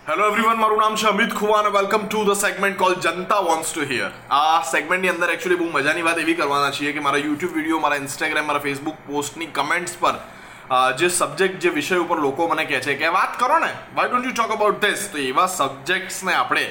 હેલો 0.06 0.28
એવરીવન 0.30 0.58
મારું 0.60 0.80
નામ 0.82 0.96
છે 1.00 1.08
અમિત 1.08 1.34
ખુવા 1.40 1.58
અને 1.64 1.68
welcome 1.74 2.06
to 2.06 2.22
the 2.28 2.38
segment 2.38 2.78
call 2.78 2.94
janta 3.06 3.42
wants 3.48 3.74
to 3.74 3.84
hear 3.90 4.08
આ 4.38 4.56
સેગમેન્ટની 4.70 5.12
અંદર 5.12 5.28
એકચ્યુઅલી 5.34 5.58
બહુ 5.60 5.68
મજાની 5.76 6.06
વાત 6.08 6.22
એવી 6.22 6.34
કરવાના 6.40 6.72
છીએ 6.78 6.94
કે 6.96 7.04
મારા 7.08 7.20
યુટ્યુબ 7.26 7.52
વીડિયો 7.58 7.82
મારા 7.84 8.00
ઇન્સ્ટાગ્રામ 8.04 8.48
મારા 8.50 8.64
ફેસબુક 8.64 9.04
પોસ્ટની 9.10 9.50
કમેન્ટ્સ 9.58 10.00
પર 10.04 10.16
જે 11.02 11.10
સબ્જેક્ટ 11.18 11.60
જે 11.66 11.74
વિષય 11.76 12.00
ઉપર 12.06 12.18
લોકો 12.24 12.48
મને 12.54 12.66
કહે 12.72 12.80
છે 12.86 12.96
કે 13.02 13.12
વાત 13.18 13.36
કરો 13.42 13.60
ને 13.66 13.70
why 14.00 14.10
don't 14.14 14.30
you 14.30 14.34
talk 14.34 14.56
about 14.56 14.80
this 14.86 15.04
તો 15.16 15.20
એવા 15.26 15.46
સબ્જેક્ટ્સને 15.58 16.34
આપણે 16.38 16.64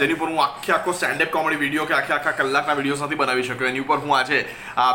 જેની 0.00 0.16
પર 0.22 0.32
હું 0.32 0.40
આખી 0.46 0.74
આખો 0.76 0.94
સ્ટેન્ડઅપ 1.00 1.30
કોમેડી 1.36 1.60
વીડિયો 1.60 1.86
કે 1.90 1.96
આખે 1.98 2.16
આખા 2.16 2.32
કલાકના 2.40 2.76
વીડિયો 2.80 2.98
નથી 2.98 3.20
બનાવી 3.20 3.46
શક્યો, 3.50 3.68
એની 3.70 3.84
ઉપર 3.84 3.98
હું 4.06 4.16
આજે 4.16 4.40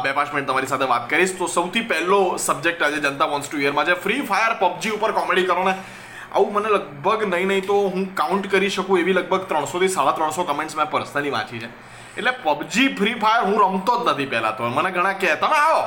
બે 0.03 0.13
પાંચ 0.17 0.33
મિનિટ 0.33 0.49
તમારી 0.51 0.73
સાથે 0.73 0.89
વાત 0.91 1.07
કરીશ. 1.13 1.37
તો 1.39 1.47
સૌથી 1.55 1.85
પહેલો 1.93 2.19
સબ્જેક્ટ 2.47 2.83
આજે 2.89 2.99
જનતા 3.07 3.29
વોન્ટ્સ 3.35 3.53
ટુ 3.53 3.63
હિયરમાં 3.63 3.87
છે. 3.91 3.95
ફ્રી 4.07 4.27
ફાયર 4.33 4.59
પબજી 4.65 4.93
ઉપર 4.97 5.13
કોમેડી 5.19 5.47
કરો 5.51 5.63
ને. 5.69 5.75
આવું 6.33 6.53
મને 6.53 6.69
લગભગ 6.69 7.23
નહીં 7.23 7.47
નહીં 7.47 7.65
તો 7.65 7.73
હું 7.73 8.15
કાઉન્ટ 8.15 8.51
કરી 8.51 8.69
શકું 8.69 8.99
એવી 8.99 9.13
લગભગ 9.13 9.41
ત્રણસોથી 9.41 9.87
સાડા 9.87 10.11
ત્રણસો 10.11 10.43
કમેન્ટ્સ 10.43 10.75
મેં 10.75 10.89
પર્સનલી 10.89 11.29
વાંચી 11.29 11.59
છે. 11.59 11.97
એટલે 12.17 12.31
પબજી 12.31 12.87
ફ્રી 12.87 13.13
ફાયર 13.13 13.43
હું 13.43 13.61
રમતો 13.61 14.03
જ 14.03 14.07
નથી 14.07 14.25
પહેલાં 14.25 14.57
તો. 14.57 14.63
મને 14.63 14.91
ઘણા 14.91 15.13
કહે 15.13 15.35
તમે 15.35 15.57
આવો. 15.57 15.83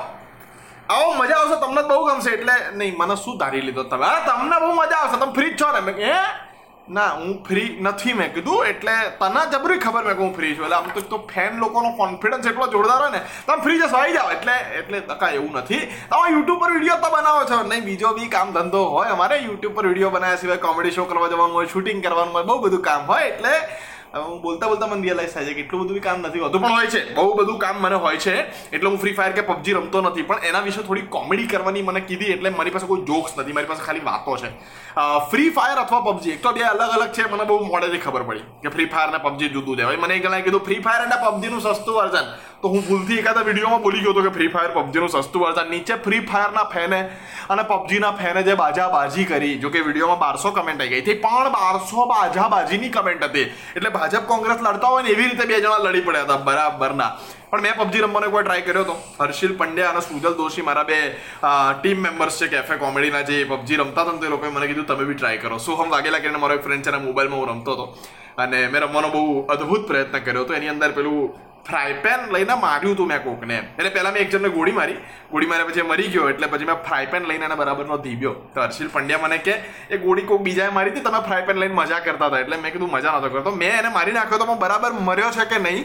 આવો, 0.95 1.15
મજા 1.15 1.35
આવશે. 1.35 1.61
તમને 1.61 1.83
બહુ 1.83 2.07
ગમશે. 2.07 2.31
એટલે, 2.31 2.53
નહીં, 2.75 2.97
મને 2.97 3.17
શું 3.17 3.39
ધારી 3.39 3.61
લીધો 3.61 3.83
તમે? 3.83 4.07
હા, 4.07 4.27
તમને 4.27 4.61
બહુ 4.61 4.75
મજા 4.75 4.97
આવશે. 4.97 5.21
તમે 5.21 5.33
ફ્રી 5.33 5.51
જ 5.51 5.61
છો 5.61 5.73
ને. 5.73 5.81
મેં 5.81 6.13
હે? 6.13 6.50
ના, 6.89 7.09
હું 7.09 7.45
ફ્રી 7.45 7.79
નથી 7.81 8.13
મેં 8.13 8.33
કીધું, 8.35 8.67
એટલે 8.67 8.95
તને 9.19 9.43
જબરી 9.53 9.79
ખબર 9.79 10.05
મેં 10.05 10.17
કે 10.17 10.23
હું 10.23 10.35
ફ્રી 10.35 10.55
છું. 10.57 10.65
એટલે 10.65 10.77
આમ 10.77 10.89
તો 11.11 11.19
ફેન 11.35 11.59
લોકોનો 11.59 11.91
કોન્ફિડન્સ 11.97 12.47
એટલો 12.47 12.67
જોરદાર 12.67 12.99
હોય 13.03 13.11
ને 13.11 13.21
તમે 13.47 13.63
ફ્રી 13.63 13.79
જશો, 13.79 13.97
આવી 13.97 14.13
જાઓ. 14.13 14.31
એટલે 14.31 14.55
એટલે 14.81 15.01
તકા 15.01 15.31
એવું 15.31 15.53
નથી. 15.53 15.83
તમે 16.11 16.33
યુટ્યુબ 16.37 16.61
પર 16.61 16.71
વીડિયો 16.73 16.99
તો 17.05 17.11
બનાવો 17.17 17.45
છો. 17.51 17.63
નહીં, 17.63 17.85
બીજો 17.85 18.15
બી 18.15 18.29
કામ 18.29 18.53
ધંધો 18.53 18.83
હોય. 18.97 19.11
અમારે 19.19 19.39
યુટ્યુબ 19.39 19.75
પર 19.75 19.87
વીડિયો 19.87 20.11
બનાવ્યા 20.11 20.37
સિવાય 20.37 20.59
કોમેડી 20.59 20.91
શો 20.91 21.05
કરવા 21.05 21.29
જવાનું 21.29 21.57
હોય 21.61 21.67
શૂટિંગ 21.67 22.03
કરવાનું 22.03 22.35
હોય, 22.35 22.45
બહુ 22.45 22.59
બધું 22.59 22.83
કામ 22.83 23.07
હોય. 23.13 23.29
એટલે 23.29 23.55
હું 24.13 24.41
બોલતા 24.43 24.69
બોલતા 24.69 24.89
મને 24.91 25.03
રિયલાઇઝ 25.03 25.33
થાય 25.33 25.47
છે 25.47 25.55
કે 25.55 25.63
એટલું 25.65 25.87
બધું 25.87 26.03
કામ 26.03 26.23
નથી 26.27 26.43
હોતું. 26.45 26.63
પણ 26.63 26.75
હોય 26.75 26.91
છે, 26.95 27.01
બહુ 27.15 27.35
બધું 27.39 27.59
કામ 27.65 27.77
મને 27.83 27.99
હોય 28.05 28.19
છે, 28.19 28.35
એટલે 28.73 28.89
હું 28.91 28.99
ફ્રી 28.99 29.15
ફાયર 29.19 29.35
કે 29.39 29.43
પબજી 29.51 29.75
રમતો 29.79 30.03
નથી, 30.03 30.27
પણ 30.31 30.47
એના 30.51 30.63
વિશે 30.67 30.83
થોડી 30.89 31.07
કોમેડી 31.17 31.47
કરવાની 31.53 31.85
મને 31.89 32.01
કીધી 32.09 32.33
એટલે 32.37 32.51
મારી 32.51 32.75
પાસે 32.77 32.87
કોઈ 32.91 33.05
જોક્સ 33.11 33.37
નથી, 33.39 33.55
મારી 33.55 33.71
પાસે 33.71 33.83
ખાલી 33.87 34.05
વાતો 34.09 34.37
છે. 34.43 34.51
ફ્રી 35.31 35.51
ફાયર 35.59 35.79
અથવા 35.85 36.03
પબજી 36.09 36.35
એક 36.37 36.43
તો 36.43 36.53
બે 36.53 36.65
અલગ 36.73 36.97
અલગ 36.97 37.13
છે, 37.19 37.29
મને 37.33 37.45
બહુ 37.51 37.59
મોડેથી 37.71 38.03
ખબર 38.07 38.25
પડી 38.31 38.45
કે 38.63 38.75
ફ્રી 38.75 38.89
ફાયર 38.95 39.15
અને 39.15 39.21
પબજી 39.27 39.53
જુદું 39.55 39.77
છે. 39.79 39.85
હવે 39.85 39.97
મને 40.03 40.15
એક 40.19 40.27
જણાએ 40.27 40.43
કીધું 40.49 40.65
ફ્રી 40.69 40.81
ફાયર 40.89 41.07
અને 41.07 41.17
પબજીનું 41.27 41.61
સસ્તું 41.61 41.95
વર્ઝન 42.01 42.27
તો 42.63 42.69
હું 42.69 42.83
ભૂલથી 42.87 43.19
એકાદા 43.21 43.45
વિડીયોમાં 43.45 43.83
બોલી 43.85 44.03
ગયો 44.05 44.13
હતો 44.15 44.23
કે 44.25 44.31
ફ્રી 44.37 44.49
ફાયર 44.55 44.73
પબજીનું 44.77 45.11
સસ્તું 45.13 45.43
વર્ઝન 45.43 45.71
નીચે 45.75 45.93
ફ્રી 46.07 46.21
ફાયરના 46.31 46.65
ફેને 46.75 46.99
અને 47.55 47.63
પબજીના 47.71 48.11
ફેને 48.21 48.41
જે 48.49 48.57
બાજાબાજી 48.63 49.25
કરી, 49.31 49.55
જો 49.63 49.71
કે 49.71 49.85
વિડીયોમાં 49.87 50.21
બારસો 50.25 50.53
કમેન્ટ 50.59 50.83
આવી 50.83 50.93
ગઈ 50.93 51.01
હતી. 51.05 51.17
પણ 51.25 51.49
બારસો 51.57 52.05
બાજાબાજીની 52.13 52.91
કમેન્ટ 52.97 53.25
હતી. 53.29 53.47
એટલે 53.77 53.91
ભાજપ 53.97 54.29
કોંગ્રેસ 54.33 54.61
લડતા 54.67 54.93
હોય 54.95 55.07
ને 55.09 55.11
એવી 55.17 55.31
રીતે 55.31 55.49
બે 55.53 55.63
જણા 55.65 55.81
લડી 55.87 56.05
પડ્યા 56.11 56.27
હતા, 56.29 56.39
બરાબરના. 56.51 57.11
પણ 57.51 57.67
મેં 57.67 57.75
પબજી 57.81 58.05
રમવાનો 58.07 58.31
એકવાર 58.31 58.45
ટ્રાય 58.45 58.69
કર્યો 58.69 58.85
હતો. 58.85 58.97
હર્ષિલ 59.25 59.57
પંડ્યા 59.65 59.97
અને 59.97 60.07
સુજલ 60.11 60.39
દોશી 60.45 60.69
મારા 60.71 60.87
બે 60.93 61.03
ટીમ 61.81 62.07
મેમ્બર્સ 62.07 62.41
છે 62.45 62.53
કેફે 62.55 62.81
કોમેડીના 62.87 63.27
જે 63.31 63.43
પબજી 63.57 63.83
રમતા 63.83 64.09
હતા 64.09 64.21
તે 64.23 64.37
લોકોએ 64.37 64.55
મને 64.57 64.73
કીધું, 64.73 64.91
તમે 64.91 65.11
બી 65.11 65.21
ટ્રાય 65.21 65.45
કરો. 65.45 65.59
સોહમ 65.59 65.89
વાઘેલા 65.97 66.25
કરીને 66.25 66.47
મારો 66.47 66.61
એક 66.61 66.67
ફ્રેન્ડ 66.67 66.85
છે 66.85 67.07
મોબાઈલમાં 67.11 67.41
હું 67.41 67.55
રમતો 67.55 67.77
હતો. 67.77 67.87
અને 68.37 68.59
મેં 68.73 68.83
રમવાનો 68.83 69.09
બહુ 69.15 69.23
અદ્ભુત 69.55 69.87
પ્રયત્ન 69.89 70.27
કર્યો 70.27 70.45
હતો. 70.45 70.55
એની 70.59 70.75
અંદર 70.75 70.93
પેલું 70.99 71.49
ફ્રાય 71.67 71.93
પેન 72.05 72.21
લઈને 72.33 72.55
માર્યું 72.55 72.95
હતું 72.95 73.07
મેં 73.07 73.23
કોકને 73.23 73.57
એટલે 73.57 73.91
પહેલાં 73.91 74.13
મેં 74.13 74.23
એક 74.23 74.31
જણને 74.31 74.49
ગોળી 74.49 74.73
મારી. 74.73 74.99
ગોળી 75.31 75.47
માર્યા 75.47 75.67
પછી 75.67 75.83
મરી 75.83 76.09
ગયો, 76.09 76.29
એટલે 76.29 76.47
પછી 76.47 76.65
મેં 76.65 76.79
ફ્રાય 76.87 77.07
પેન 77.07 77.23
લઈને 77.23 77.45
એને 77.45 77.55
બરાબરનો 77.55 77.97
ધીબ્યો. 77.97 78.33
તો 78.55 78.61
હર્ષિલ 78.61 78.89
પંડ્યા 78.89 79.19
મને 79.19 79.39
કે, 79.39 79.55
એ 79.91 79.97
ગોળી 79.97 80.23
કોક 80.23 80.41
બીજાએ 80.41 80.71
મારી 80.71 80.91
હતી, 80.91 81.01
તમે 81.01 81.21
ફ્રાય 81.27 81.43
પેન 81.43 81.57
લઈને 81.57 81.75
મજા 81.75 82.01
કરતા 82.01 82.27
હતા. 82.27 82.39
એટલે 82.39 82.57
મેં 82.57 82.73
કીધું, 82.73 82.91
મજા 82.91 83.11
નહોતો 83.11 83.29
કરતો. 83.29 83.51
મેં 83.51 83.79
એને 83.79 83.89
મારી 83.89 84.13
નાખ્યો 84.13 84.39
તો 84.39 84.55
બરાબર 84.55 84.93
મર્યો 84.93 85.31
છે 85.31 85.45
કે 85.45 85.59
નહીં, 85.59 85.85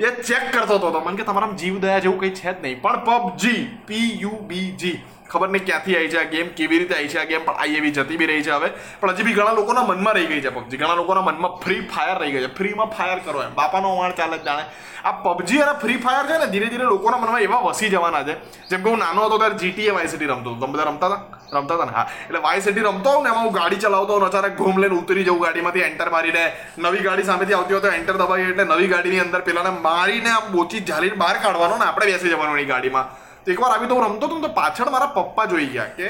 એ 0.00 0.10
ચેક 0.22 0.52
કરતો 0.52 0.78
હતો. 0.78 1.00
મને 1.00 1.16
કે 1.16 1.22
તમારા 1.22 1.52
જીવ 1.52 1.78
દયા 1.80 1.98
જેવું 1.98 2.20
કંઈ 2.20 2.30
છે 2.30 2.52
જ 2.52 2.56
નહીં. 2.62 2.82
પણ 2.82 3.04
પબજી, 3.04 3.62
પી 3.86 4.20
યુ 4.20 4.36
બી 4.48 4.70
જી. 4.72 4.98
ખબર 5.30 5.48
નહીં 5.48 5.64
ક્યાંથી 5.64 5.96
આવી 5.96 6.08
છે 6.08 6.18
આ 6.18 6.22
ગેમ 6.22 6.48
કેવી 6.48 6.78
રીતે 6.78 6.94
આવી 6.94 7.08
છે 7.08 7.18
આ 7.18 7.24
ગેમ 7.24 7.44
પણ 7.44 7.54
આવી 7.54 7.74
એવી 7.74 7.90
જતી 7.90 8.16
બી 8.16 8.26
રહી 8.26 8.42
છે 8.42 8.50
હવે. 8.50 8.70
પણ 9.00 9.10
હજી 9.10 9.22
બી 9.22 9.32
ઘણા 9.32 9.52
લોકોના 9.52 9.82
મનમાં 9.82 10.14
રહી 10.14 10.26
ગઈ 10.26 10.40
છે 10.40 10.48
પબજી. 10.48 10.76
ઘણા 10.76 10.94
લોકોના 10.94 11.20
મનમાં 11.20 11.56
ફ્રી 11.56 11.80
ફાયર 11.80 12.18
રહી 12.18 12.32
ગઈ 12.32 12.40
છે. 12.40 12.54
ફ્રીમાં 12.54 12.86
ફાયર 12.86 13.18
કરો 13.18 13.42
એમ. 13.42 13.54
બાપાનો 13.54 13.96
વાણ 13.96 14.12
ચાલે 14.12 14.38
જ 14.38 14.42
જાણે. 14.42 14.64
આ 15.04 15.12
પબજી 15.12 15.58
અને 15.58 15.78
ફ્રી 15.78 15.96
ફાયર 15.96 16.26
છે 16.26 16.38
ને, 16.38 16.46
ધીરે 16.46 16.66
ધીરે 16.66 16.84
લોકોના 16.84 17.16
મનમાં 17.16 17.40
એવા 17.40 17.56
વસી 17.56 17.88
જવાના 17.88 18.22
છે. 18.22 18.34
જેમ 18.68 18.82
કે 18.82 18.90
હું 18.90 18.98
નાનો 18.98 19.26
હતો 19.26 19.38
ત્યારે 19.38 19.54
જીટીએ 19.54 19.90
વાય 19.90 20.06
સિટી 20.06 20.24
રમતો 20.24 20.50
હતો. 20.50 20.66
તમે 20.66 20.72
બધા 20.72 20.82
રમતા 20.82 21.06
હતા? 21.06 21.58
રમતા 21.58 21.74
હતા 21.74 21.84
ને? 21.84 21.92
હા. 21.92 22.10
એટલે 22.26 22.38
વાય 22.38 22.60
સિટી 22.60 22.80
રમતો 22.80 23.10
હોઉં 23.10 23.24
ને, 23.24 23.30
એમાં 23.30 23.44
હું 23.44 23.52
ગાડી 23.52 23.76
ચલાવતો 23.76 24.12
હોઉં 24.12 24.26
અચાનક 24.26 24.56
ઘૂમ 24.56 24.78
લઈને 24.78 24.94
ઉતરી 24.94 25.24
જવું 25.24 25.40
ગાડીમાંથી 25.40 25.80
એન્ટર 25.80 26.10
મારીને. 26.10 26.52
નવી 26.78 26.98
ગાડી 26.98 27.22
સામેથી 27.22 27.54
આવતી 27.54 27.74
હોય 27.74 27.82
તો 27.82 27.88
એન્ટર 27.88 28.16
દબાવી 28.16 28.42
એટલે 28.42 28.64
નવી 28.64 28.86
ગાડીની 28.86 29.20
અંદર 29.20 29.40
પેલાને 29.40 29.70
મારીને 29.80 30.30
આમ 30.30 30.52
બોચી 30.52 30.80
ઝાલીને 30.80 31.16
બહાર 31.16 31.36
કાઢવાનો 31.38 31.78
ને, 31.78 31.84
આપણે 31.84 32.06
બેસી 32.06 32.28
જવાનું 32.28 32.58
એ 32.58 32.64
ગાડીમાં. 32.64 33.27
એકવાર 33.48 33.70
આવી 33.72 33.88
તો 33.88 33.94
હું 33.94 34.04
રમતો 34.04 34.26
હતો 34.26 34.34
ને 34.34 34.42
તો 34.42 34.50
પાછળ 34.54 34.90
મારા 34.90 35.14
પપ્પા 35.14 35.46
જોઈ 35.46 35.68
ગયા 35.68 35.94
કે 35.96 36.08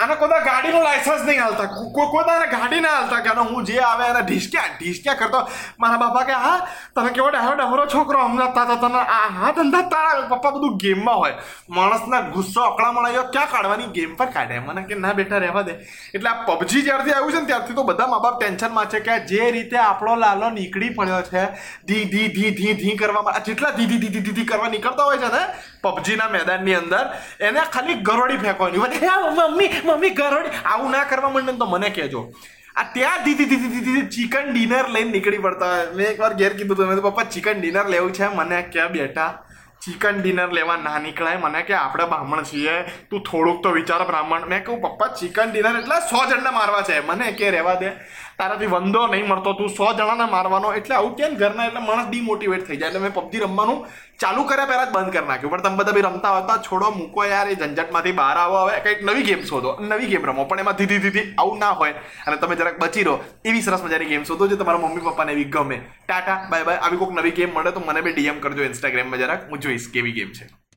આને 0.00 0.14
કોદા 0.16 0.44
ગાડીનું 0.46 0.82
લાયસન્સ 0.82 1.22
નહીં 1.26 1.40
હાલતા. 1.42 1.66
કોઈ 1.94 2.34
એને 2.34 2.46
ગાડી 2.50 2.80
ના 2.80 2.90
હાલતા 2.96 3.20
કે 3.20 3.30
હું 3.38 3.64
જે 3.68 3.78
આવે 3.82 4.04
એને 4.08 4.20
ઢીસક્યા 4.26 4.66
ઢીસક્યા 4.80 5.14
કરતો. 5.14 5.40
મારા 5.78 5.98
બાપા 6.02 6.22
કે, 6.28 6.32
હા, 6.32 6.60
તમે 6.94 7.10
કેવો 7.16 7.30
ડહરો 7.30 7.54
ડહરો 7.60 7.86
છોકરો? 7.86 8.20
હમણાં 8.26 8.52
તા 8.54 8.76
તને 8.82 9.00
આ 9.14 9.28
હા 9.38 9.50
ધંધા 9.56 9.82
તારા 9.94 10.28
પપ્પા 10.28 10.52
બધું 10.56 10.76
ગેમમાં 10.82 11.18
હોય. 11.22 11.34
માણસના 11.78 12.20
ગુસ્સો 12.20 12.60
અકળામણ 12.66 13.06
આવ્યો. 13.06 13.24
ક્યાં 13.32 13.50
કાઢવાની 13.54 13.88
ગેમ 13.96 14.12
પર 14.20 14.26
કાઢે? 14.36 14.60
મને 14.60 14.82
કે, 14.82 14.94
ના 14.94 15.14
બેટા, 15.14 15.38
રહેવા 15.38 15.62
દે. 15.62 15.74
એટલે 16.14 16.30
આ 16.30 16.46
પબજી 16.46 16.82
જ્યારથી 16.82 17.16
આવ્યું 17.16 17.32
છે 17.32 17.40
ને 17.40 17.46
ત્યારથી 17.46 17.74
તો 17.80 17.86
બધા 17.90 18.06
મા 18.06 18.22
બાપ 18.28 18.38
ટેન્શનમાં 18.38 18.86
છે 18.86 19.00
કે 19.00 19.18
જે 19.32 19.50
રીતે 19.50 19.76
આપણો 19.78 20.16
લાલો 20.16 20.50
નીકળી 20.50 20.90
પડ્યો 20.90 21.22
છે, 21.32 21.44
ધી 21.88 22.04
ધી 22.14 22.28
ધી 22.36 22.54
ધી 22.60 22.76
ધી 22.84 22.96
કરવામાં. 23.02 23.42
જેટલા 23.50 23.74
ધી 23.80 23.86
ધી 23.86 24.14
ધી 24.14 24.36
ધી 24.38 24.44
કરવા 24.44 24.68
નીકળતા 24.68 25.10
હોય 25.10 25.18
છે 25.18 25.34
ને 25.36 25.42
પબજીના 25.82 26.28
મેદાનની 26.28 26.74
અંદર, 26.74 27.04
એને 27.40 27.60
ખાલી 27.74 28.00
ગરોડી 28.12 28.40
ફેંકવાની 28.46 28.78
મમ્મી 28.78 29.86
મમ્મી 29.88 30.10
ગરોડી 30.10 30.48
આવું 30.64 30.90
ના 30.90 31.04
કરવા 31.04 31.30
માંડે 31.30 31.52
તો 31.52 31.66
મને 31.66 31.90
કહેજો. 31.90 32.32
આ 32.76 32.82
ત્યાં 32.82 33.24
દીધી 33.24 33.44
દીધી 33.44 33.68
દીધી 33.68 34.08
ચિકન 34.08 34.52
ડિનર 34.52 34.88
લઈને 34.88 35.10
નીકળી 35.10 35.38
પડતા 35.38 35.66
હોય. 35.66 35.86
મેં 35.94 36.06
એકવાર 36.06 36.34
ઘેર 36.34 36.52
કીધું 36.56 36.76
તમે 36.76 36.96
પપ્પા, 36.96 37.22
ચિકન 37.22 37.60
ડિનર 37.60 37.86
લેવું 37.88 38.12
છે? 38.12 38.26
મને 38.26 38.62
ક્યાં 38.62 38.92
બેટા, 38.92 39.44
ચિકન 39.82 40.22
ડિનર 40.22 40.52
લેવા 40.52 40.76
ના 40.76 40.98
નીકળાય. 40.98 41.36
મને 41.36 41.62
કે, 41.62 41.74
આપણે 41.74 42.04
બ્રાહ્મણ 42.04 42.42
છીએ. 42.42 42.82
તું 43.10 43.22
થોડુંક 43.22 43.62
તો 43.62 43.70
વિચાર 43.70 44.04
બ્રાહ્મણ. 44.06 44.46
મેં 44.46 44.64
કહું, 44.64 44.80
પપ્પા, 44.82 45.06
ચિકન 45.06 45.50
ડિનર 45.52 45.78
એટલે 45.78 46.00
સો 46.00 46.26
જણને 46.30 46.50
મારવા 46.50 46.82
છે. 46.82 47.06
મને 47.06 47.32
કે, 47.32 47.50
રહેવા 47.50 47.74
દે. 47.74 47.90
તારાથી 48.38 48.66
વંદો 48.66 49.06
નહીં 49.06 49.28
મળતો. 49.28 49.52
તું 49.52 49.68
સો 49.68 49.92
જણાને 49.92 50.30
મારવાનો. 50.30 50.74
એટલે 50.74 50.94
આવું 50.94 51.16
કેમ 51.16 51.34
ઘરના? 51.34 51.66
એટલે 51.66 51.80
માણસ 51.80 52.08
ડિમોટિવેટ 52.08 52.66
થઈ 52.66 52.76
જાય. 52.76 52.88
એટલે 52.88 53.00
મેં 53.00 53.14
પબજી 53.14 53.38
રમવાનું 53.38 53.86
ચાલુ 54.18 54.44
કર્યા 54.44 54.66
પહેલાં 54.66 54.86
જ 54.86 54.94
બંધ 54.94 55.12
કરી 55.12 55.26
નાખ્યું. 55.26 55.50
પણ 55.50 55.62
તમે 55.62 55.76
બધા 55.76 55.92
બી 55.92 56.00
રમતા 56.00 56.38
હતા 56.38 56.56
છોડો 56.56 56.90
મૂકો 56.90 57.24
યાર. 57.24 57.48
એ 57.48 57.54
ઝંઝટમાંથી 57.54 58.12
બહાર 58.12 58.36
આવો. 58.36 58.56
હવે 58.56 58.80
કંઈક 58.80 59.02
નવી 59.02 59.22
ગેમ 59.22 59.42
શોધો. 59.42 59.76
નવી 59.80 60.06
ગેમ 60.06 60.26
રમો. 60.26 60.44
પણ 60.44 60.58
એમાં 60.58 60.74
ધીધી 60.74 60.98
ધીધી 60.98 61.34
આવું 61.38 61.58
ના 61.58 61.70
હોય. 61.70 61.92
અને 62.26 62.36
તમે 62.36 62.56
જરાક 62.56 62.78
બચી 62.78 63.02
રહો. 63.02 63.18
એવી 63.44 63.62
સરસ 63.62 63.82
મજાની 63.82 64.04
ગેમ 64.04 64.24
શોધો 64.24 64.46
જે 64.46 64.56
તમારા 64.56 64.78
મમ્મી 64.78 65.00
પપ્પાને 65.00 65.32
એવી 65.32 65.44
ગમે. 65.44 65.76
Tata, 66.06 66.46
bye 66.50 66.64
bye. 66.64 66.76
આવી 66.76 66.96
કોઈક 66.96 67.10
નવી 67.10 67.30
ગેમ 67.30 67.50
મળે 67.54 67.70
તો 67.72 67.80
મને 67.80 68.00
બી 68.00 68.12
ડીએમ 68.12 68.40
કરજો 68.40 68.62
ઇન્સ્ટાગ્રામમાં 68.62 69.18
જરાક. 69.18 69.50
હું 69.50 69.58
જોઈશ 69.58 69.88
કેવી 69.92 70.12
ગેમ 70.12 70.32
છે. 70.32 70.67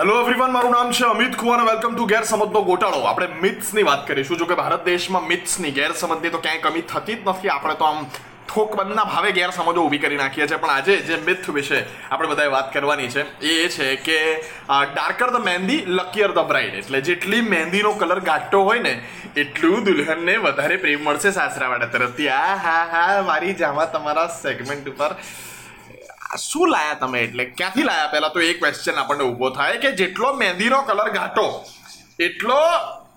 હેલો 0.00 0.12
એવરીવન 0.20 0.52
મારું 0.52 0.72
નામ 0.72 0.92
છે 0.96 1.04
અમિત 1.04 1.34
કુમાર 1.40 1.62
વેલકમ 1.68 1.96
ટુ 1.96 2.04
ગેરસમજનો 2.10 2.60
ગોટાળો. 2.68 3.00
આપણે 3.08 3.26
મિથ્સની 3.40 3.82
વાત 3.88 4.06
કરીશું. 4.08 4.38
જો 4.40 4.46
કે 4.50 4.56
ભારત 4.60 4.84
દેશમાં 4.84 5.26
મિથ્સની 5.30 5.72
ગેરસમજની 5.78 6.30
તો 6.34 6.38
ક્યાંય 6.38 6.62
કમી 6.66 6.84
થતી 6.92 7.16
જ 7.16 7.28
નથી. 7.28 7.50
આપણે 7.54 7.74
તો 7.80 7.88
આમ 7.88 7.98
થોકબંધના 8.52 9.04
ભાવે 9.10 9.32
ગેરસમજો 9.38 9.82
ઊભી 9.82 10.00
કરી 10.04 10.20
નાખીએ 10.20 10.46
છીએ. 10.46 10.60
પણ 10.62 10.72
આજે 10.76 10.96
જે 11.08 11.18
મિથ 11.26 11.50
વિશે 11.56 11.82
આપણે 11.82 12.30
બધાએ 12.30 12.54
વાત 12.54 12.72
કરવાની 12.76 13.10
છે, 13.16 13.26
એ 13.50 13.58
એ 13.64 13.68
છે 13.76 13.90
કે 14.06 14.16
ડાર્કર 14.94 15.28
ધ 15.34 15.44
મહેંદી 15.48 15.84
લકીયર 15.98 16.32
ધ 16.38 16.48
બ્રાઇડ 16.54 16.80
એટલે 16.80 17.04
જેટલી 17.10 17.42
મહેંદીનો 17.50 17.92
કલર 18.00 18.20
ઘાટો 18.30 18.64
હોય 18.70 18.86
ને, 18.88 18.94
એટલું 19.44 19.84
દુલ્હનને 19.90 20.40
વધારે 20.48 20.80
પ્રેમ 20.86 21.04
મળશે 21.10 21.36
સાસરાવાળા 21.42 21.92
તરફથી. 21.98 22.32
આ, 22.40 22.56
હા 22.66 22.82
હા, 22.96 23.22
મારી 23.30 23.54
જામાં 23.62 23.92
તમારા 23.92 24.28
સેગમેન્ટ 24.40 24.92
ઉપર. 24.94 25.12
શું 26.38 26.70
લાયા 26.70 26.94
તમે 26.94 27.22
એટલે? 27.22 27.44
ક્યાંથી 27.58 27.82
લાયા? 27.82 28.12
પહેલાં 28.12 28.32
તો 28.32 28.40
એ 28.40 28.54
ક્વેશ્ચન 28.54 29.02
આપણને 29.02 29.24
ઊભો 29.24 29.50
થાય 29.50 29.82
કે 29.84 29.92
જેટલો 30.00 30.32
મહેંદીનો 30.34 30.82
કલર 30.82 31.10
ઘાટો, 31.18 31.46
એટલો 32.20 32.58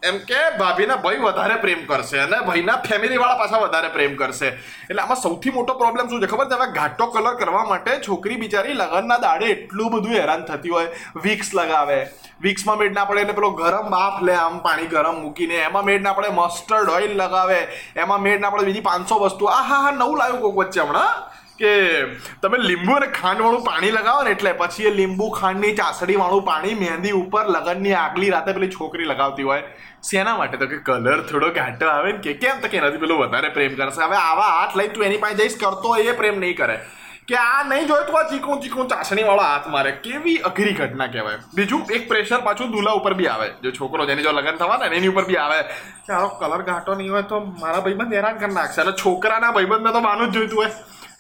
એમ 0.04 0.18
કે 0.30 0.40
ભાભીના 0.60 0.98
ભાઈ 1.04 1.22
વધારે 1.26 1.56
પ્રેમ 1.62 1.82
કરશે 1.90 2.18
અને 2.22 2.38
ભાઈના 2.48 2.78
ફેમિલીવાળા 2.88 3.38
પાછા 3.42 3.62
વધારે 3.66 3.90
પ્રેમ 3.94 4.16
કરશે. 4.22 4.48
એટલે 4.90 5.02
આમાં 5.04 5.22
સૌથી 5.22 5.54
મોટો 5.58 5.74
પ્રોબ્લેમ 5.82 6.10
શું 6.10 6.24
છે? 6.24 6.28
ખબર 6.28 6.48
છે? 6.50 6.56
હવે 6.56 6.68
ઘાટો 6.80 7.08
કલર 7.14 7.36
કરવા 7.42 7.66
માટે 7.70 7.92
છોકરી 8.08 8.40
બિચારી 8.42 8.74
લગનના 8.82 9.20
દાડે 9.26 9.46
એટલું 9.52 9.94
બધું 9.94 10.18
હેરાન 10.18 10.44
થતી 10.50 10.74
હોય. 10.76 10.90
વિક્સ 11.26 11.54
લગાવે. 11.60 12.00
વિક્સમાં 12.42 12.78
મેડ 12.82 12.98
ના 12.98 13.06
પડે 13.06 13.22
એટલે 13.22 13.38
પેલો 13.40 13.52
ગરમ 13.62 13.88
બાફ 13.96 14.20
લે 14.30 14.36
આમ 14.36 14.60
પાણી 14.66 14.90
ગરમ 14.96 15.22
મૂકીને. 15.22 15.56
એમાં 15.70 15.86
મેડ 15.86 16.02
ના 16.02 16.14
પડે 16.14 16.34
મસ્ટર્ડ 16.40 16.90
ઓઇલ 16.98 17.16
લગાવે. 17.22 17.60
એમાં 17.96 18.22
મેડ 18.26 18.42
ના 18.42 18.50
પડે 18.50 18.66
બીજી 18.66 18.88
પાંચસો 18.90 19.22
વસ્તુ. 19.24 19.46
આ 19.46 19.64
હા 19.70 19.82
હા 19.86 19.96
નવું 20.02 20.18
લાવ્યું 20.18 20.42
કોક 20.42 20.60
વચ્ચે 20.62 20.82
હમણાં? 20.82 21.43
કે 21.58 22.04
તમે 22.42 22.58
લીંબુ 22.58 22.94
અને 22.94 23.08
ખાંડવાળું 23.08 23.64
પાણી 23.64 23.92
લગાવો 23.92 24.24
ને 24.24 24.30
એટલે 24.30 24.54
પછી 24.54 24.84
એ 24.84 24.90
લીંબુ, 24.90 25.30
ખાંડની 25.30 25.76
ચાસડી 25.76 26.16
વાળું 26.16 26.46
પાણી 26.46 26.74
મહેંદી 26.74 27.12
ઉપર, 27.12 27.46
લગનની 27.48 27.94
આગલી 27.94 28.30
રાતે 28.30 28.52
પેલી 28.54 28.70
છોકરી 28.70 29.06
લગાવતી 29.06 29.44
હોય. 29.44 29.62
શેના 30.04 30.38
માટે? 30.38 30.58
તો 30.58 30.68
કે 30.68 30.78
કલર 30.78 31.22
થોડો 31.22 31.50
ઘાટો 31.50 31.86
આવે 31.88 32.12
ને 32.12 32.18
કે 32.18 32.34
કેમ? 32.34 32.60
તો 32.60 32.68
કે 32.68 32.78
એનાથી 32.78 32.98
પેલું 32.98 33.20
વધારે 33.20 33.50
પ્રેમ 33.50 33.76
કરશે. 33.76 34.04
હવે 34.04 34.16
આવા 34.16 34.50
હાથ 34.50 34.76
લઈને 34.76 34.94
તું 34.94 35.04
એની 35.04 35.18
પાસે 35.18 35.36
જઈશ, 35.36 35.58
કરતો 35.58 35.96
એ 35.98 36.12
પ્રેમ 36.12 36.40
નહીં 36.40 36.58
કરે. 36.58 36.80
કે 37.28 37.36
આ 37.36 37.64
નહીં 37.64 37.88
જોયું 37.88 38.08
તો 38.08 38.18
આ 38.18 38.24
ચીકણું 38.24 38.62
ચીકણું 38.62 38.88
ચાસણી 38.88 39.24
વાળો 39.24 39.42
હાથ 39.42 39.68
મારે? 39.68 39.92
કેવી 39.92 40.38
અઘરી 40.38 40.74
ઘટના 40.74 41.08
કહેવાય. 41.08 41.38
બીજું 41.56 41.86
એક 41.92 42.08
પ્રેશર 42.08 42.40
પાછું 42.40 42.72
દુલા 42.72 42.92
ઉપર 42.92 43.14
બી 43.14 43.28
આવે. 43.28 43.48
જો 43.64 43.72
છોકરો 43.72 44.06
જેની 44.06 44.24
જો 44.24 44.32
લગ્ન 44.32 44.58
થવાના 44.58 44.88
ને 44.88 44.96
એની 44.96 45.08
ઉપર 45.08 45.26
બી 45.26 45.36
આવે. 45.36 45.62
કે 46.08 46.14
આનો 46.14 46.28
કલર 46.28 46.62
ઘાટો 46.62 46.96
નહીં 46.96 47.12
હોય 47.12 47.22
તો 47.22 47.40
મારા 47.40 47.80
ભાઈબંધ 47.80 48.14
હેરાન 48.14 48.38
કરી 48.38 48.54
નાખશે. 48.54 48.82
અને 48.82 48.92
છોકરાના 48.92 49.52
ભાઈબંધને 49.52 49.92
તો 49.92 50.00
માનું 50.00 50.32
જ 50.32 50.34
જોઈતું 50.34 50.58
હોય. 50.58 50.70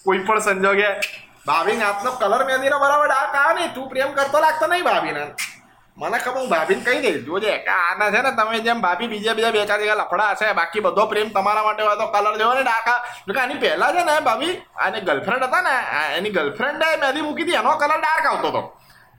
કોઈ 0.05 0.23
પણ 0.27 0.39
સંજોગે. 0.39 0.89
ભાભી 1.47 1.79
નાથનો 1.81 2.11
કલર 2.21 2.41
મહેંદીનો 2.45 2.77
બરાબર 2.83 3.07
ડાર્ક 3.07 3.35
આવે 3.35 3.53
ને 3.59 3.73
તું 3.75 3.89
પ્રેમ 3.89 4.11
કરતો 4.13 4.39
લાગતો 4.45 4.67
નહીં 4.67 4.83
ભાભીને. 4.83 5.23
મને 5.97 6.17
ખબર, 6.19 6.39
હું 6.39 6.49
ભાભીને 6.49 6.83
કહી 6.85 7.01
દઈશ. 7.01 7.25
જોજે, 7.25 7.51
કે 7.65 7.71
આના 7.71 8.11
છે 8.11 8.21
ને, 8.21 8.31
તમે 8.37 8.59
જેમ 8.59 8.81
ભાભી 8.81 9.07
બીજા 9.07 9.33
બીજા 9.33 9.51
બે 9.51 9.65
ચાર 9.65 9.79
જગ્યા 9.81 10.01
લફડા 10.01 10.31
હશે, 10.33 10.53
બાકી 10.59 10.81
બધો 10.81 11.03
પ્રેમ 11.07 11.29
તમારા 11.29 11.63
માટે 11.63 11.83
હોય 11.83 11.95
તો 11.95 12.07
કલર 12.07 12.37
જેવો 12.37 12.53
ને 12.53 12.63
ડાકા 12.63 12.99
કે 13.27 13.39
આની 13.39 13.59
પહેલા 13.63 13.91
છે 13.95 14.03
ને, 14.03 14.15
ભાભી, 14.27 14.53
આની 14.83 15.01
ગર્લફ્રેન્ડ 15.01 15.43
હતા 15.47 15.61
ને 15.61 15.73
એની 16.17 16.35
ગર્લફ્રેન્ડે 16.37 16.87
મહેંદી 17.01 17.21
મૂકી 17.21 17.43
હતી, 17.43 17.59
એનો 17.61 17.77
કલર 17.77 17.99
ડાર્ક 17.99 18.25
આવતો 18.25 18.47
હતો. 18.47 18.61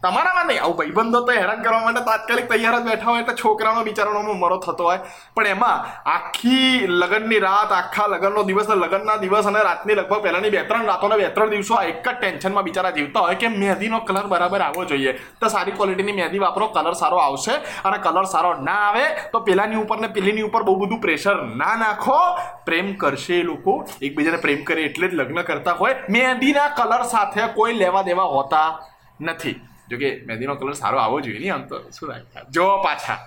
તમારામાં 0.04 0.46
નહીં, 0.49 0.62
આવું 0.62 0.76
ભાઈબંધો 0.78 1.20
તો 1.26 1.32
હેરાન 1.40 1.61
કરવા 1.64 1.82
માટે 1.84 2.02
તાત્કાલિક 2.08 2.46
તૈયાર 2.52 2.75
જ 2.80 2.84
બેઠા 2.88 3.11
હોય 3.11 3.23
એટલે 3.23 3.34
છોકરાનો 3.42 3.84
બિચારાનો 3.88 4.34
મરો 4.42 4.58
થતો 4.64 4.84
હોય. 4.88 5.00
પણ 5.37 5.46
એમાં 5.54 5.78
આખી 6.14 6.87
લગ્નની 7.00 7.40
રાત, 7.46 7.73
આખા 7.80 8.08
લગ્નનો 8.12 8.42
દિવસ 8.50 8.68
લગ્નના 8.82 9.18
દિવસ 9.25 9.46
અને 9.50 9.61
રાતની 9.68 9.96
લગભગ 10.00 10.23
પહેલાની 10.26 10.52
બે 10.54 10.64
ત્રણ 10.68 10.87
રાતોના 10.92 11.20
બે 11.23 11.30
ત્રણ 11.37 11.54
દિવસો 11.56 11.80
એક 11.90 12.04
જ 12.06 12.14
ટેન્શનમાં 12.20 12.64
બિચારા 12.68 12.94
જીવતા 12.99 13.25
હોય 13.26 13.40
કે 13.42 13.49
મહેંદીનો 13.56 14.00
કલર 14.08 14.26
બરાબર 14.34 14.62
આવવો 14.68 14.84
જોઈએ. 14.92 15.12
તો 15.40 15.49
સારી 15.56 15.76
ક્વોલિટીની 15.78 16.16
મહેંદી 16.20 16.44
વાપરો, 16.46 16.68
કલર 16.76 16.94
સારો 17.02 17.18
આવશે 17.26 17.54
અને 17.87 17.99
કલર 18.06 18.26
સારો 18.34 18.54
ના 18.68 18.80
આવે 18.88 19.04
તો 19.32 19.40
પેલાની 19.49 19.82
ઉપર 19.84 19.99
ને 20.04 20.08
પેલીની 20.16 20.49
ઉપર 20.49 20.62
બહુ 20.68 20.76
બધું 20.84 21.00
પ્રેશર 21.04 21.37
ના 21.61 21.75
નાખો. 21.82 22.20
પ્રેમ 22.66 22.96
કરશે 23.02 23.37
એ 23.40 23.42
લોકો. 23.50 23.75
એકબીજાને 24.06 24.40
પ્રેમ 24.44 24.64
કરે 24.68 24.84
એટલે 24.88 25.08
જ 25.08 25.14
લગ્ન 25.20 25.44
કરતા 25.50 25.78
હોય. 25.82 25.94
મહેંદીના 26.14 26.70
કલર 26.78 27.04
સાથે 27.14 27.42
કોઈ 27.58 27.78
લેવા 27.82 28.04
દેવા 28.11 28.32
હોતા 28.38 28.68
નથી. 29.20 29.61
જો 29.91 29.97
કે 30.00 30.09
મહેંદીનો 30.26 30.57
કલર 30.57 30.75
સારો 30.81 30.99
આવવો 31.05 31.21
જોઈએ 31.21 31.41
નહીં 31.45 31.55
આમ 31.55 31.64
તો. 31.71 31.79
શું 31.97 32.11
રાખતા 32.11 32.45
જો 32.57 32.67
પાછા. 32.85 33.19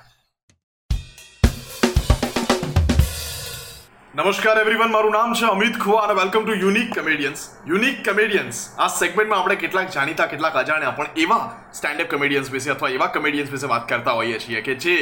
નમસ્કાર 4.14 4.58
એવરીવન 4.60 4.92
મારું 4.94 5.14
નામ 5.16 5.34
છે 5.40 5.46
અમિત 5.48 5.76
ખુવા 5.82 6.04
અને 6.06 6.14
welcome 6.20 6.46
to 6.46 6.54
unique 6.62 6.88
comedians 7.00 7.42
unique 7.72 7.98
comedians 8.08 8.62
આ 8.84 8.88
સેગમેન્ટમાં 8.94 9.40
આપણે 9.42 9.58
કેટલાક 9.64 9.92
જાણીતા, 9.96 10.28
કેટલાક 10.32 10.56
અજાણ્યા, 10.62 10.96
પણ 11.00 11.22
એવા 11.26 11.44
સ્ટેન્ડઅપ 11.80 12.10
કમેડિયન્સ 12.14 12.50
વિશે 12.56 12.72
અથવા 12.76 12.90
એવા 12.96 13.10
કમેડિયન્સ 13.18 13.52
વિશે 13.56 13.70
વાત 13.74 13.86
કરતા 13.92 14.16
હોઈએ 14.22 14.40
છીએ 14.46 14.64
કે 14.70 14.76
જે 14.86 14.96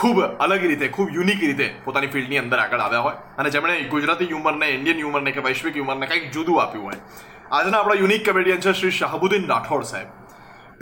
ખૂબ 0.00 0.22
અલગ 0.46 0.64
રીતે, 0.70 0.86
ખૂબ 0.96 1.12
યુનિક 1.18 1.44
રીતે 1.48 1.68
પોતાની 1.84 2.12
ફિલ્ડની 2.16 2.40
અંદર 2.44 2.62
આગળ 2.64 2.86
આવ્યા 2.86 3.04
હોય. 3.08 3.20
અને 3.38 3.50
જેમણે 3.58 3.76
ગુજરાતી 3.92 4.30
હ્યુમરને 4.32 4.72
ઇન્ડિયન 4.78 4.98
હ્યુમરને 5.02 5.36
કે 5.36 5.46
વૈશ્વિક 5.50 5.78
હ્યુમરને 5.80 6.10
કંઈક 6.14 6.32
જુદું 6.38 6.62
આપ્યું 6.64 6.88
હોય. 6.90 7.00
આજના 7.60 7.78
આપણા 7.82 8.00
યુનિક 8.02 8.26
કમેડિયન 8.30 8.66
છે 8.66 8.76
શ્રી 8.80 8.98
શાહબુદ્દીન 9.02 9.48
રાઠોડ 9.54 9.88
સાહેબ. 9.92 10.21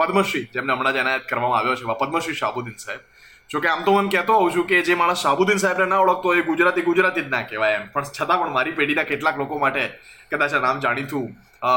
પદ્મશ્રી, 0.00 0.44
જેમને 0.54 0.72
હમણાં 0.74 0.94
જ 0.94 1.02
એનાયત 1.04 1.24
કરવામાં 1.30 1.58
આવ્યો 1.60 1.76
છે, 1.80 1.94
પદ્મશ્રી 2.02 2.38
શાહબુદ્દીન 2.42 2.78
સાહેબ. 2.84 3.00
જો 3.50 3.60
કે 3.62 3.68
આમ 3.70 3.80
તો 3.86 3.92
હું 3.96 4.08
કહેતો 4.10 4.34
હોઉં 4.40 4.52
છું 4.54 4.66
કે 4.70 4.82
જે 4.88 4.94
માણસ 4.98 5.22
શાહબુદ્દીન 5.26 5.60
સાહેબને 5.62 5.86
ના 5.92 6.02
ઓળખતો 6.04 6.34
એ 6.34 6.42
ગુજરાતી 6.50 6.84
ગુજરાતી 6.90 7.24
જ 7.24 7.32
ના 7.32 7.42
કહેવાય 7.50 7.80
એમ. 7.80 7.88
પણ 7.94 8.12
છતાં 8.18 8.38
પણ 8.42 8.54
મારી 8.58 8.76
પેઢીના 8.78 9.08
કેટલાક 9.10 9.40
લોકો 9.42 9.58
માટે 9.64 9.82
કદાચ 10.30 10.54
આ 10.54 10.62
નામ 10.66 10.84
જાણીતું 10.84 11.26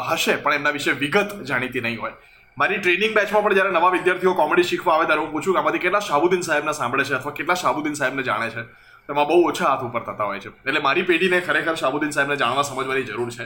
હશે, 0.10 0.38
પણ 0.44 0.60
એમના 0.60 0.76
વિશે 0.78 0.92
વિગત 1.04 1.34
જાણીતી 1.50 1.84
નહીં 1.88 2.00
હોય. 2.04 2.16
મારી 2.58 2.80
ટ્રેનિંગ 2.80 3.14
બેચમાં 3.18 3.44
પણ 3.44 3.56
જ્યારે 3.58 3.72
નવા 3.76 3.92
વિદ્યાર્થીઓ 3.98 4.34
કોમેડી 4.42 4.68
શીખવા 4.72 4.96
આવે 4.96 5.06
ત્યારે 5.10 5.24
હું 5.24 5.32
પૂછું 5.36 5.54
કે 5.54 5.60
આમાંથી 5.62 5.84
કેટલા 5.86 6.04
શાહબુદ્દીન 6.10 6.44
સાહેબને 6.48 6.74
સાંભળે 6.80 7.06
છે 7.10 7.16
અથવા 7.20 7.38
કેટલા 7.40 7.58
શાહબુદ્દીન 7.62 7.96
સાહેબને 8.00 8.26
જાણે 8.30 8.50
છે? 8.56 8.64
તેમાં 9.10 9.28
બહુ 9.28 9.38
ઓછા 9.52 9.70
હાથ 9.70 9.86
ઉપર 9.88 10.04
થતા 10.08 10.28
હોય 10.32 10.40
છે. 10.40 10.50
એટલે 10.50 10.80
મારી 10.80 11.08
પેઢીને 11.12 11.40
ખરેખર 11.48 11.76
શાહબુદ્દીન 11.76 12.12
સાહેબને 12.12 12.36
જાણવા 12.36 12.64
સમજવાની 12.64 13.04
જરૂર 13.04 13.30
છે. 13.32 13.46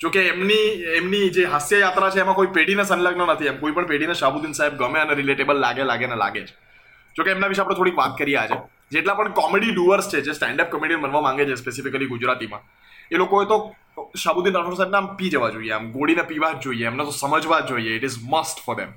જોકે 0.00 0.20
એમની 0.28 0.64
એમની 1.00 1.30
જે 1.30 1.44
હાસ્ય 1.44 1.78
યાત્રા 1.78 2.10
છે, 2.10 2.20
એમાં 2.20 2.34
કોઈ 2.34 2.54
પેઢીને 2.56 2.84
સંલગ્ન 2.84 3.26
નથી. 3.32 3.46
એમ 3.46 3.58
કોઈ 3.58 3.72
પણ 3.72 3.90
પેઢીને 3.92 4.14
શાહબુદ્દીન 4.14 4.52
સાહેબ 4.52 4.74
ગમે 4.82 5.00
અને 5.00 5.14
રિલેટેબલ 5.14 5.62
લાગે 5.66 5.82
લાગે 5.90 6.06
ને 6.06 6.16
લાગે 6.16 6.42
છે. 6.46 6.54
જોકે 7.16 7.30
એમના 7.30 7.48
વિશે 7.48 7.62
આપણે 7.62 7.76
થોડીક 7.76 7.96
વાત 7.96 8.18
કરીએ 8.18 8.36
આજે. 8.36 8.58
જેટલા 8.92 9.14
પણ 9.14 9.32
કોમેડી 9.32 9.72
ડુઅર્સ 9.72 10.10
છે, 10.10 10.20
જે 10.22 10.34
સ્ટેન્ડઅપ 10.34 10.70
કોમેડિયન 10.70 11.00
બનવા 11.00 11.24
માંગે 11.28 11.46
છે 11.46 11.56
સ્પેસિફિકલી 11.56 12.06
ગુજરાતીમાં, 12.06 12.62
એ 13.10 13.16
લોકોએ 13.16 13.46
તો 13.46 13.56
શાહબુદ્દીન 14.16 14.54
રાઠોડ 14.54 14.78
સાહેબને 14.80 14.98
આમ 14.98 15.08
પી 15.16 15.30
જવા 15.30 15.50
જોઈએ, 15.54 15.72
આમ 15.72 15.90
ગોળીને 15.92 16.24
પીવા 16.30 16.52
જ 16.52 16.62
જોઈએ, 16.66 16.86
એમને 16.86 17.04
તો 17.04 17.14
સમજવા 17.22 17.60
જ 17.60 17.68
જોઈએ. 17.68 17.96
It 17.96 18.04
is 18.04 18.18
must 18.34 18.58
for 18.66 18.76
them 18.76 18.92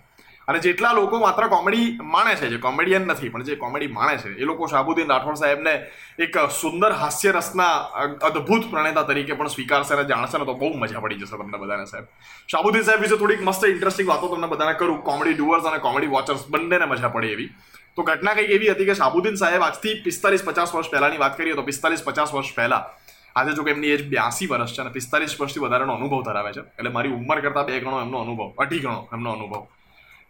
અને 0.50 0.60
જેટલા 0.65 0.94
લોકો 0.98 1.20
માત્ર 1.22 1.46
કોમેડી 1.53 1.88
માણે 2.13 2.34
છે, 2.39 2.50
જે 2.50 2.58
કોમેડિયન 2.58 3.06
નથી, 3.06 3.29
પણ 3.34 3.46
જે 3.46 3.56
કોમેડી 3.63 3.91
માણે 3.98 4.18
છે, 4.22 4.29
એ 4.41 4.46
લોકો 4.50 4.68
શાહબુદ્દીન 4.68 5.12
રાઠોડ 5.13 5.39
સાહેબને 5.41 5.74
એક 6.25 6.38
સુંદર 6.60 6.91
હાસ્ય 7.01 7.32
રસના 7.38 7.74
અદ્ભુત 8.29 8.70
પ્રણેતા 8.72 9.06
તરીકે 9.10 9.38
પણ 9.39 9.53
સ્વીકારશે 9.56 9.94
અને 9.96 10.06
જાણશે 10.12 10.38
ને 10.39 10.46
તો 10.46 10.56
બહુ 10.62 10.72
મજા 10.84 11.01
પડી 11.03 11.20
જશે 11.22 11.38
તમને 11.38 11.60
બધાને 11.63 11.86
સાહેબ. 11.91 12.08
શાહબુદ્દીન 12.51 12.86
સાહેબ 12.88 13.01
વિશે 13.06 13.18
થોડીક 13.22 13.44
મસ્ત 13.48 13.63
ઇન્ટરેસ્ટિંગ 13.74 14.10
વાતો 14.12 14.32
તમને 14.34 14.50
બધાને 14.53 14.74
કરું. 14.82 15.01
કોમેડી 15.10 15.38
ડુઅર્સ 15.39 15.65
અને 15.72 15.79
કોમેડી 15.88 16.12
વોચર્સ 16.15 16.44
બંનેને 16.50 16.86
મજા 16.91 17.13
પડે 17.15 17.32
એવી. 17.36 17.50
તો 17.96 18.03
ઘટના 18.10 18.36
કંઈક 18.36 18.51
એવી 18.58 18.74
હતી 18.74 18.89
કે 18.89 18.96
શાહબુદ્દીન 19.01 19.38
સાહેબ 19.38 19.62
આજથી 19.70 19.96
પિસ્તાલીસ 20.03 20.44
પચાસ 20.50 20.74
વર્ષ 20.74 20.91
પહેલાની 20.94 21.22
વાત 21.24 21.36
કરીએ 21.38 21.56
તો 21.56 21.63
પિસ્તાલીસ 21.72 22.03
પચાસ 22.08 22.34
વર્ષ 22.34 22.56
પહેલાં, 22.58 22.84
આજે 23.38 23.51
જો 23.58 23.63
કે 23.63 23.72
એમની 23.75 23.91
એજ 23.96 24.03
બ્યાસી 24.13 24.48
વર્ષ 24.51 24.75
છે 24.75 24.82
અને 24.82 24.91
પિસ્તાલીસ 24.98 25.34
વર્ષથી 25.39 25.63
વધારેનો 25.65 25.94
અનુભવ 26.00 26.24
ધરાવે 26.27 26.51
છે. 26.56 26.63
એટલે 26.77 26.91
મારી 26.96 27.13
ઉંમર 27.20 27.41
કરતાં 27.41 27.65
બે 27.68 27.82
ગણો 27.84 28.00
એમનો 28.06 28.22
અનુભવ, 28.25 28.50
અઢી 28.63 28.82
ગણો 28.86 29.01
એમનો 29.13 29.34
અનુભવ. 29.38 29.63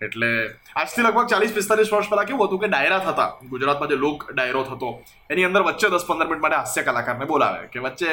એટલે 0.01 0.27
આજથી 0.75 1.03
લગભગ 1.03 1.27
ચાલીસ 1.31 1.53
પિસ્તાલીસ 1.55 1.89
વર્ષ 1.93 2.09
પહેલા 2.11 2.25
કેવું 2.29 2.47
હતું 2.47 2.59
કે 2.61 2.67
ડાયરા 2.71 2.99
થતા, 3.05 3.29
ગુજરાતમાં 3.51 3.89
જે 3.91 3.97
લોક 4.05 4.23
ડાયરો 4.31 4.63
થતો, 4.69 4.89
એની 5.29 5.47
અંદર 5.49 5.63
વચ્ચે 5.67 5.89
દસ 5.93 6.05
પંદર 6.07 6.27
મિનિટ 6.29 6.43
માટે 6.45 6.57
હાસ્ય 6.61 6.83
કલાકારને 6.87 7.25
બોલાવે 7.31 7.67
કે 7.73 7.83
વચ્ચે 7.85 8.09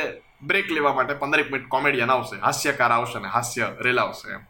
બ્રેક 0.48 0.68
લેવા 0.76 0.94
માટે 0.98 1.14
પંદર 1.22 1.40
એક 1.44 1.50
મિનિટ 1.52 1.68
કોમેડિયન 1.74 2.10
આવશે, 2.10 2.36
હાસ્યકાર 2.46 2.92
આવશે 2.96 3.22
ને 3.24 3.32
હાસ્ય 3.36 3.70
રેલાવશે 3.86 4.34
એમ. 4.34 4.42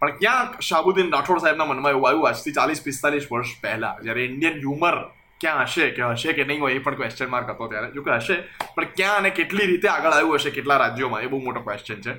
પણ 0.00 0.18
ક્યાંક 0.20 0.62
શાહબુદ્દીન 0.68 1.12
રાઠોડ 1.16 1.40
સાહેબના 1.44 1.68
મનમાં 1.72 1.94
એવું 1.96 2.08
આવ્યું, 2.08 2.28
આજથી 2.28 2.56
ચાલીસ 2.60 2.84
પિસ્તાલીસ 2.88 3.30
વર્ષ 3.32 3.60
પહેલા, 3.62 3.96
જ્યારે 4.04 4.24
ઇન્ડિયન 4.28 4.60
હ્યુમર 4.64 4.96
ક્યાં 5.40 5.66
હશે, 5.66 5.90
કે 5.96 6.02
હશે 6.12 6.34
કે 6.36 6.44
નહીં 6.44 6.60
હોય 6.60 6.76
એ 6.76 6.84
પણ 6.84 6.96
ક્વેશ્ચન 7.00 7.30
માર્ક 7.34 7.48
હતો 7.54 7.68
ત્યારે. 7.72 7.92
જો 7.96 8.02
કે 8.04 8.18
હશે, 8.20 8.36
પણ 8.76 8.96
ક્યાં 8.96 9.18
અને 9.24 9.30
કેટલી 9.38 9.66
રીતે 9.72 9.88
આગળ 9.88 10.12
આવ્યું 10.12 10.38
હશે, 10.40 10.50
કેટલા 10.58 10.78
રાજ્યોમાં, 10.84 11.24
એ 11.24 11.28
બહુ 11.32 11.40
મોટો 11.46 11.64
ક્વેશ્ચન 11.66 12.00
છે. 12.06 12.14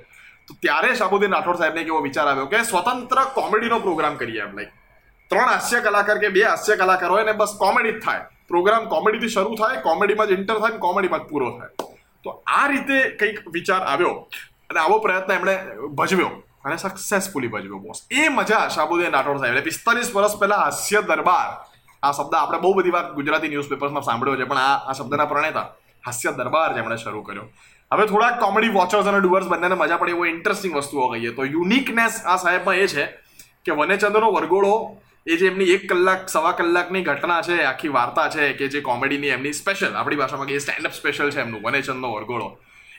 તો 0.47 0.53
ત્યારે 0.63 0.95
શાબુદ્દીન 1.01 1.35
રાઠોડ 1.37 1.59
સાહેબને 1.61 1.81
એક 1.83 1.89
એવો 1.93 2.01
વિચાર 2.07 2.27
આવ્યો 2.31 2.47
કે 2.53 2.63
સ્વતંત્ર 2.71 3.19
કોમેડીનો 3.37 3.79
પ્રોગ્રામ 3.85 4.17
કરીએ 4.21 4.41
એમ 4.47 4.55
લાઈક 4.57 4.71
ત્રણ 5.31 5.49
હાસ્ય 5.53 5.79
કલાકાર 5.85 6.17
કે 6.23 6.29
બે 6.35 6.43
હાસ્ય 6.49 6.75
કલાકાર 6.81 7.09
હોય 7.13 7.23
ને 7.29 7.33
બસ 7.33 7.53
કોમેડી 7.63 7.95
જ 7.95 8.03
થાય. 8.05 8.23
પ્રોગ્રામ 8.51 8.83
કોમેડીથી 8.93 9.33
શરૂ 9.35 9.55
થાય, 9.61 9.81
કોમેડીમાં 9.87 10.27
જ 10.29 10.33
ઇન્ટર 10.39 10.57
થાય 10.61 10.73
ને 10.75 10.79
કોમેડીમાં 10.87 11.21
જ 11.23 11.29
પૂરો 11.31 11.47
થાય. 11.57 11.71
તો 12.23 12.29
આ 12.57 12.67
રીતે 12.71 12.97
કંઈક 13.19 13.39
વિચાર 13.55 13.81
આવ્યો 13.93 14.13
અને 14.69 14.79
આવો 14.83 14.99
પ્રયત્ન 15.05 15.33
એમણે 15.37 15.55
ભજવ્યો 15.99 16.31
અને 16.65 16.77
સક્સેસફુલી 16.83 17.51
ભજવ્યો 17.55 17.79
બોસ 17.85 17.99
એ 18.19 18.29
મજા 18.37 18.63
શાબુદ્દીન 18.75 19.11
રાઠોડ 19.17 19.39
સાહેબ. 19.41 19.63
પિસ્તાલીસ 19.69 20.09
વર્ષ 20.15 20.39
પહેલા 20.41 20.61
હાસ્ય 20.65 21.01
દરબાર, 21.09 21.49
આ 22.03 22.13
શબ્દ 22.17 22.33
આપણે 22.39 22.59
બહુ 22.63 22.71
બધી 22.77 22.95
વાર 22.97 23.05
ગુજરાતી 23.19 23.49
ન્યૂઝપેપર્સમાં 23.53 24.05
સાંભળ્યો 24.09 24.37
છે, 24.39 24.45
પણ 24.51 24.63
આ 24.69 24.75
આ 24.87 24.93
શબ્દના 24.97 25.27
પ્રણેતા 25.31 25.67
હાસ્ય 26.07 26.31
દરબાર 26.39 26.69
જેમણે 26.77 26.97
શરૂ 27.03 27.23
કર્યો. 27.27 27.47
હવે 27.91 28.05
થોડાક 28.07 28.39
કોમેડી 28.39 28.71
વોચર્સ 28.71 29.07
અને 29.07 29.19
ડુઅર્સ 29.23 29.47
બંનેને 29.47 29.75
મજા 29.75 29.97
પડે, 29.97 30.11
એવો 30.11 30.25
ઇન્ટરેસ્ટિંગ 30.25 30.73
વસ્તુઓ 30.75 31.09
કહીએ. 31.11 31.31
તો 31.35 31.43
યુનિકનેસ 31.45 32.15
આ 32.25 32.37
સાહેબમાં 32.37 32.79
એ 32.83 32.87
છે 32.87 33.05
કે 33.65 33.71
વનેચંદ્રનો 33.73 34.31
વરગોળો 34.31 34.73
એ 35.27 35.37
જે 35.37 35.47
એમની 35.47 35.71
એક 35.75 35.87
કલાક, 35.87 36.27
સવા 36.27 36.53
કલાકની 36.53 37.03
ઘટના 37.03 37.41
છે, 37.41 37.57
આખી 37.65 37.91
વાર્તા 37.91 38.27
છે 38.29 38.53
કે 38.53 38.67
જે 38.69 38.81
કોમેડીની 38.81 39.31
એમની 39.37 39.53
સ્પેશિયલ 39.53 39.95
આપણી 39.95 40.19
ભાષામાં 40.19 40.49
કે 40.49 40.59
સ્ટેન્ડઅપ 40.59 40.93
સ્પેશિયલ 40.93 41.31
છે 41.31 41.41
એમનું, 41.41 41.61
વનેચંદનો 41.63 42.11
વરગોળો 42.15 42.49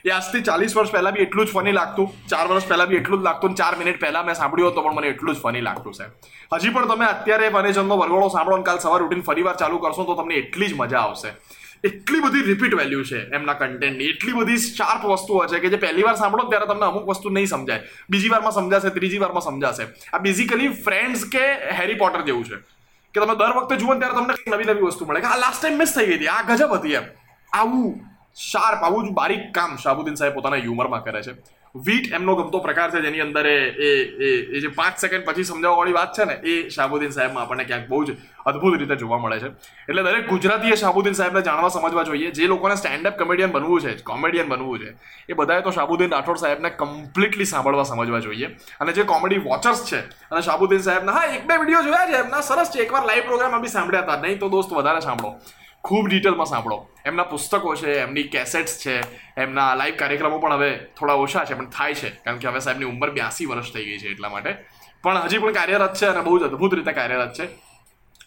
એ 0.05 0.11
આજથી 0.15 0.41
ચાલીસ 0.41 0.73
વર્ષ 0.75 0.91
પહેલાં 0.91 1.13
બી 1.13 1.25
એટલું 1.27 1.45
જ 1.45 1.51
ફની 1.53 1.75
લાગતું, 1.77 2.09
ચાર 2.31 2.47
વર્ષ 2.47 2.67
પહેલાં 2.69 2.89
બી 2.89 2.99
એટલું 3.01 3.19
જ 3.21 3.23
લાગતું 3.29 3.55
ચાર 3.55 3.75
મિનિટ 3.77 3.99
પહેલાં 3.99 4.25
મેં 4.25 4.35
સાંભળ્યું 4.35 4.71
હતો, 4.71 4.81
પણ 4.81 4.97
મને 4.97 5.09
એટલું 5.13 5.35
જ 5.35 5.39
ફની 5.43 5.63
લાગતું 5.67 5.93
છે 5.97 6.05
હજી 6.57 6.73
પણ 6.73 6.89
તમે 6.91 7.05
અત્યારે 7.13 7.49
વનેચંદનો 7.55 7.95
વરગોળો 8.01 8.29
સાંભળો 8.35 8.63
કાલ 8.63 8.79
સવાર 8.79 9.01
ઉઠીને 9.05 9.25
ફરી 9.29 9.45
વાર 9.47 9.57
ચાલુ 9.61 9.79
કરશો 9.79 10.03
તો 10.09 10.15
તમને 10.15 10.35
એટલી 10.43 10.69
જ 10.71 10.75
મજા 10.81 11.01
આવશે. 11.05 11.29
એટલી 11.83 12.19
બધી 12.19 12.41
રિપીટ 12.41 12.73
વેલ્યુ 12.73 13.03
છે 13.03 13.29
એમના 13.29 13.53
કન્ટેન્ટની 13.53 14.05
એટલી 14.05 14.33
બધી 14.33 14.57
શાર્પ 14.57 15.05
વસ્તુઓ 15.05 15.45
છે 15.45 15.59
કે 15.59 15.69
જે 15.69 15.75
પહેલી 15.75 16.03
વાર 16.03 16.15
સાંભળો 16.15 16.49
ત્યારે 16.49 16.65
તમને 16.65 16.85
અમુક 16.85 17.07
વસ્તુ 17.07 17.29
નહીં 17.29 17.47
સમજાય. 17.47 17.81
બીજી 18.09 18.29
વારમાં 18.29 18.51
સમજાશે, 18.51 18.89
ત્રીજી 18.89 19.17
વારમાં 19.17 19.41
સમજાશે. 19.41 19.83
આ 20.13 20.17
બેઝિકલી 20.17 20.67
ફ્રેન્ડ્સ 20.67 21.25
કે 21.25 21.53
હેરી 21.71 21.93
પોટર 21.93 22.21
જેવું 22.21 22.45
છે. 22.45 22.55
કે 23.13 23.21
તમે 23.21 23.35
દર 23.35 23.53
વખતે 23.55 23.75
જુઓ 23.75 23.95
ત્યારે 23.95 24.13
તમને 24.13 24.33
નવી 24.47 24.63
નવી 24.63 24.81
વસ્તુ 24.81 25.05
મળે. 25.05 25.19
કે 25.19 25.27
આ 25.27 25.37
લાસ્ટ 25.37 25.61
ટાઈમ 25.61 25.77
મિસ 25.77 25.93
થઈ 25.95 26.05
ગઈ 26.05 26.15
હતી, 26.15 26.27
આ 26.27 26.41
ગજબ 26.41 26.73
હતી 26.73 26.93
એમ. 26.93 27.03
આવું 27.53 27.99
શાર્પ 28.51 28.83
આવું 28.83 29.07
જ 29.07 29.11
બારીક 29.11 29.53
કામ 29.53 29.75
શાહબુદ્દીન 29.75 30.15
સાહેબ 30.15 30.33
પોતાના 30.33 30.55
હ્યુમરમાં 30.55 31.03
કરે 31.03 31.21
છે. 31.21 31.58
વીટ 31.75 32.13
એમનો 32.13 32.35
ગમતો 32.35 32.59
પ્રકાર 32.59 32.89
છે 32.91 33.01
જેની 33.01 33.21
અંદર 33.21 33.47
એ 33.47 33.57
એ 34.55 34.59
જે 34.59 34.67
પાંચ 34.67 34.97
સેકન્ડ 34.97 35.25
પછી 35.25 35.43
સમજાવવાવાળી 35.43 35.93
વાત 35.93 36.13
છે 36.17 36.25
ને, 36.25 36.33
એ 36.33 36.69
શાહબુદ્દીન 36.69 37.11
સાહેબમાં 37.11 37.43
આપણને 37.43 37.63
ક્યાંક 37.63 37.87
બહુ 37.87 38.03
જ 38.05 38.15
અદ્ભુત 38.45 38.79
રીતે 38.79 38.95
જોવા 38.95 39.17
મળે 39.17 39.39
છે. 39.39 39.49
એટલે 39.89 40.03
દરેક 40.03 40.27
ગુજરાતીએ 40.27 40.75
શાહબુદ્દીન 40.75 41.13
સાહેબને 41.13 41.41
જાણવા 41.41 41.69
સમજવા 41.69 42.03
જોઈએ. 42.03 42.31
જે 42.31 42.47
લોકોને 42.47 42.75
સ્ટેન્ડઅપ 42.75 43.19
કોમેડિયન 43.19 43.51
બનવું 43.51 43.81
છે 43.81 43.93
કોમેડિયન 44.01 44.49
બનવું 44.49 44.79
છે, 44.79 44.95
એ 45.29 45.33
બધાએ 45.33 45.61
તો 45.61 45.71
શાહબુદ્દીન 45.71 46.11
રાઠોડ 46.11 46.37
સાહેબને 46.37 46.69
કમ્પ્લીટલી 46.69 47.45
સાંભળવા 47.45 47.83
સમજવા 47.83 48.19
જોઈએ. 48.19 48.47
અને 48.79 48.91
જે 48.91 49.03
કોમેડી 49.03 49.37
વોચર્સ 49.37 49.85
છે, 49.85 49.99
અને 50.31 50.41
શાહબુદ્દીન 50.41 50.81
સાહેબના, 50.81 51.11
હા, 51.11 51.25
એક 51.35 51.47
બે 51.47 51.57
વીડિયો 51.57 51.83
જોયા 51.83 52.05
છે 52.05 52.17
એમના, 52.23 52.41
સરસ 52.41 52.71
છે. 52.71 52.79
એકવાર 52.79 53.05
લાઈવ 53.05 53.23
પ્રોગ્રામ 53.23 53.61
બી 53.61 53.67
સાંભળ્યા 53.67 54.03
હતા. 54.03 54.21
નહીં 54.21 54.39
તો 54.39 54.49
દોસ્ત, 54.49 54.73
વધારે 54.73 54.99
સાંભળો. 54.99 55.39
ખૂબ 55.83 56.07
ડિટેલમાં 56.07 56.45
સાંભળો. 56.45 56.89
એમના 57.05 57.23
પુસ્તકો 57.23 57.75
છે, 57.75 57.99
એમની 58.01 58.23
કેસેટ્સ 58.23 58.79
છે, 58.85 59.01
એમના 59.41 59.75
લાઈવ 59.75 59.95
કાર્યક્રમો 59.95 60.39
પણ 60.39 60.53
હવે 60.53 60.77
થોડા 60.99 61.13
ઓછા 61.13 61.45
છે, 61.45 61.53
પણ 61.53 61.69
થાય 61.69 61.93
છે. 61.93 62.09
કારણ 62.09 62.37
કે 62.37 62.47
હવે 62.47 62.59
સાહેબની 62.59 62.85
ઉંમર 62.85 63.09
બ્યાસી 63.11 63.45
વર્ષ 63.45 63.73
થઈ 63.73 63.85
ગઈ 63.85 63.97
છે 63.97 64.07
એટલા 64.07 64.29
માટે. 64.29 64.55
પણ 65.03 65.17
હજી 65.17 65.37
પણ 65.37 65.51
કાર્યરત 65.51 65.93
છે 65.95 66.05
અને 66.05 66.21
બહુ 66.21 66.39
જ 66.39 66.43
અદ્ભુત 66.43 66.73
રીતે 66.73 66.91
કાર્યરત 66.91 67.33
છે. 67.33 67.47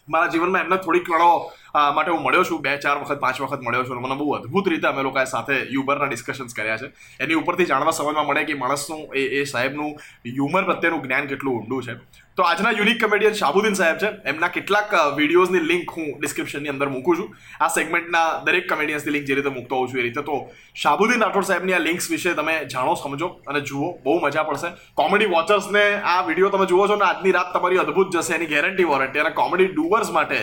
મારા 0.09 0.27
જીવનમાં 0.27 0.61
એમને 0.61 0.77
થોડીક 0.77 1.09
ઘણો 1.09 1.51
માટે 1.73 2.11
હું 2.11 2.21
મળ્યો 2.23 2.43
છું. 2.43 2.61
બે, 2.61 2.77
ચાર 2.77 2.97
વખત, 2.97 3.19
પાંચ 3.19 3.41
વખત 3.41 3.61
મળ્યો 3.61 3.83
છું 3.83 4.01
મને 4.01 4.15
બહુ 4.15 4.31
અદ્ભુત 4.31 4.67
રીતે 4.67 4.87
અમે 4.87 5.03
લોકોએ 5.03 5.25
સાથે 5.25 5.53
હ્યુમરના 5.53 6.05
ડિસ્કશન્સ 6.05 6.53
કર્યા 6.53 6.77
છે. 6.77 6.91
એની 7.19 7.33
ઉપરથી 7.33 7.65
જાણવા 7.65 7.91
સમજમાં 7.91 8.27
મળે 8.27 8.43
કે 8.43 8.53
માણસનું, 8.53 9.07
એ 9.15 9.23
એ 9.39 9.45
સાહેબનું 9.45 9.95
હ્યુમર 10.25 10.63
પ્રત્યેનું 10.63 11.01
જ્ઞાન 11.03 11.25
કેટલું 11.27 11.55
ઊંડું 11.55 11.83
છે. 11.83 11.95
તો 12.35 12.43
આજના 12.43 12.71
યુનિક 12.71 13.05
કમેડિયન 13.05 13.33
શાહબુદ્દીન 13.33 13.73
સાહેબ 13.73 13.97
છે. 13.97 14.09
એમના 14.25 14.47
કેટલાક 14.47 14.93
વિડીયોઝની 15.17 15.59
લિંક 15.59 15.91
હું 15.97 16.19
ડિસ્ક્રિપ્શનની 16.19 16.69
અંદર 16.69 16.89
મૂકું 16.89 17.17
છું. 17.17 17.35
આ 17.61 17.67
સેગમેન્ટના 17.67 18.43
દરેક 18.45 18.69
કમેડિયન્સની 18.69 19.11
લિંક 19.11 19.25
જે 19.27 19.35
રીતે 19.35 19.49
મૂકતો 19.49 19.75
હોઉં 19.75 19.87
છું 19.87 19.99
એ 19.99 20.03
રીતે. 20.03 20.21
તો 20.21 20.49
શાહબુદ્દીન 20.75 21.21
રાઠોડ 21.21 21.43
સાહેબની 21.43 21.73
આ 21.73 21.79
લિંક્સ 21.79 22.09
વિશે 22.11 22.33
તમે 22.33 22.55
જાણો, 22.65 22.93
સમજો 22.95 23.27
અને 23.47 23.61
જુઓ. 23.61 23.91
બહુ 24.03 24.19
મજા 24.19 24.43
પડશે. 24.43 24.69
કોમેડી 24.93 25.25
વોચર્સને 25.25 25.83
આ 26.03 26.21
વીડિયો 26.21 26.49
તમે 26.49 26.65
જુઓ 26.65 26.87
છો 26.87 26.95
ને, 26.95 27.05
આજની 27.05 27.31
રાત 27.31 27.53
તમારી 27.53 27.77
અદ્ભુત 27.77 28.15
જશે 28.17 28.33
એની 28.35 28.45
ગેરંટી 28.45 28.83
વોરંટી 28.83 29.19
અને 29.19 29.29
કોમેડી 29.29 29.65
ડુવર્સ 29.65 30.11
માટે 30.11 30.39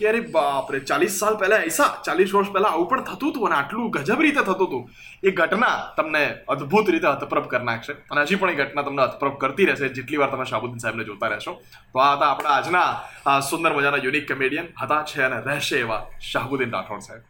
કે 0.00 0.08
અરે 0.10 0.20
બાપરે 0.34 0.78
ચાલીસ 0.90 1.14
સાલ 1.22 1.34
પહેલા 1.40 1.60
એસા 1.70 1.88
ચાલીસ 2.06 2.30
વર્ષ 2.34 2.52
પહેલા 2.54 2.72
આવું 2.74 2.88
પણ 2.90 3.04
થતું 3.08 3.30
હતું 3.32 3.46
અને 3.48 3.56
આટલું 3.60 3.90
ગજબ 3.96 4.20
રીતે 4.26 4.42
થતું 4.48 4.68
હતું. 4.68 4.84
એ 5.26 5.30
ઘટના 5.38 5.74
તમને 5.96 6.22
અદ્ભુત 6.54 6.86
રીતે 6.94 7.08
હતપ્રભ 7.14 7.48
કરી 7.52 7.68
નાખશે 7.70 7.92
અને 8.10 8.20
હજી 8.26 8.38
પણ 8.42 8.54
એ 8.54 8.58
ઘટના 8.60 8.84
તમને 8.86 9.02
હતપ્રભ 9.08 9.36
કરતી 9.42 9.66
રહેશે 9.70 9.90
જેટલી 9.98 10.20
વાર 10.22 10.30
તમે 10.34 10.46
શાહબુદ્દીન 10.52 10.82
સાહેબને 10.84 11.04
જોતા 11.10 11.30
રહેશો. 11.34 11.52
તો 11.92 12.04
આ 12.06 12.12
હતા 12.16 12.30
આપણા 12.30 12.54
આજના 12.56 13.40
સુંદર 13.50 13.72
મજાના 13.76 14.04
યુનિક 14.06 14.26
કમેડિયન 14.32 14.68
હતા, 14.82 15.02
છે 15.10 15.24
અને 15.28 15.38
રહેશે 15.50 15.76
એવા 15.84 16.02
શાહબુદ્દીન 16.32 16.72
રાઠોડ 16.78 17.04
સાહેબ. 17.08 17.22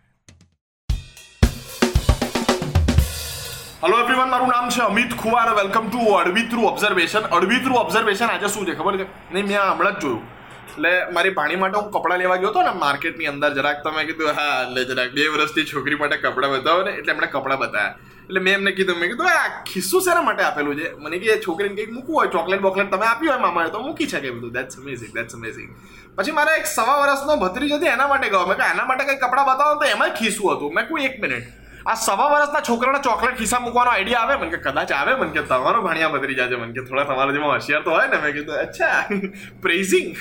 હલો 3.82 3.96
એવરીવન 4.02 4.28
મારું 4.32 4.50
નામ 4.54 4.66
છે 4.74 4.82
અમિત 4.90 5.12
ખુવાર 5.22 5.48
વેલકમ 5.60 5.86
ટુ 5.92 6.10
અડવી 6.16 6.48
થ્રુ 6.50 6.66
ઓબ્ઝર્વેશન 6.72 7.24
અડવી 7.36 7.60
થ્રુ 7.64 7.78
ઓબ્ઝર્વેશન 7.84 8.28
આજે 8.32 8.48
શું 8.54 8.66
છે 8.68 8.74
ખબર 8.80 8.96
છે? 9.00 9.06
નહીં, 9.32 9.46
મેં 9.48 9.58
હમણાં 9.70 9.96
જ 9.96 10.02
જોયું. 10.02 10.22
એટલે 10.70 11.10
મારી 11.12 11.30
ભાણી 11.30 11.56
માટે 11.56 11.78
હું 11.78 11.90
કપડાં 11.90 12.18
લેવા 12.18 12.36
ગયો 12.36 12.50
હતો 12.50 12.62
ને 12.62 12.68
માર્કેટની 12.68 13.26
અંદર, 13.26 13.54
જરાક 13.54 13.82
તમે 13.84 14.04
કીધું, 14.04 14.28
હા, 14.28 14.62
એટલે 14.68 14.84
જરાક 14.84 15.10
બે 15.10 15.28
વર્ષથી 15.28 15.64
છોકરી 15.64 15.94
માટે 15.94 16.16
કપડાં 16.16 16.50
બતાવો 16.50 16.82
ને, 16.82 16.90
એટલે 16.90 17.12
એમણે 17.12 17.26
કપડાં 17.26 17.58
બતાવ્યા. 17.58 17.94
એટલે 18.24 18.40
મેં 18.40 18.54
એમને 18.54 18.72
કીધું, 18.72 18.98
મેં 18.98 19.10
કીધું, 19.10 19.26
આ 19.26 19.64
ખિસ્સું 19.64 20.02
શેના 20.02 20.22
માટે 20.22 20.42
આપેલું 20.42 20.76
છે? 20.76 20.92
મને 20.92 21.18
કે 21.18 21.40
છોકરીને 21.46 21.74
કંઈક 21.74 21.92
મૂકવું 21.92 22.16
હોય, 22.16 22.28
ચોકલેટ 22.28 22.60
બોકલેટ 22.60 22.90
તમે 22.90 23.06
આપ્યું 23.06 23.32
હોય 23.32 23.42
મામાએ, 23.42 23.70
તો 23.70 23.78
મૂકી 23.78 24.06
શકે 24.06 24.30
બધું. 24.30 24.52
દેટ્સ 24.52 24.78
અમેઝિંગ 24.78 25.14
દેટ્સ 25.14 25.34
અમેઝિંગ 25.34 25.70
પછી 26.16 26.30
મારા 26.30 26.54
એક 26.54 26.66
સવા 26.66 26.98
વર્ષનો 27.00 27.36
ભત્રીજ 27.36 27.72
હતી, 27.72 27.86
એના 27.86 28.08
માટે 28.08 28.28
ગયો. 28.28 28.46
મેં 28.46 28.56
એના 28.74 28.84
માટે 28.84 29.04
કંઈ 29.04 29.16
કપડાં 29.16 29.46
બતાવો 29.46 29.74
તો 29.74 29.90
એમાં 29.90 30.10
ખિસ્સું 30.10 30.56
હતું. 30.56 30.74
મેં 30.74 30.88
કોઈ 30.88 31.04
એક 31.04 31.20
મિનિટ 31.20 31.59
આ 31.86 31.94
સવા 31.94 32.28
વર્ષના 32.32 32.60
છોકરાના 32.68 32.98
ચોકલેટ 32.98 33.36
ખિસ્સા 33.36 33.60
મૂકવાનો 33.60 33.90
આઈડિયા 33.90 34.20
આવે? 34.20 34.36
મને 34.36 34.50
કે 34.50 34.56
કદાચ 34.56 34.92
આવે. 34.92 35.14
મને 35.14 35.30
કે 35.30 35.42
તમારો 35.42 35.82
ભણ્યા 35.82 36.08
બદરી 36.08 36.34
જાજે. 36.34 36.56
મને 36.56 36.72
કે 36.72 36.84
થોડા 36.88 37.04
તમારા 37.04 37.32
જેમાં 37.32 37.50
હોશિયાર 37.50 37.82
તો 37.82 37.90
હોય 37.90 38.06
ને. 38.06 38.16
મેં 38.16 38.32
કીધું, 38.32 38.56
અચ્છા 38.56 39.04
પ્રેઝિંગ 39.62 40.16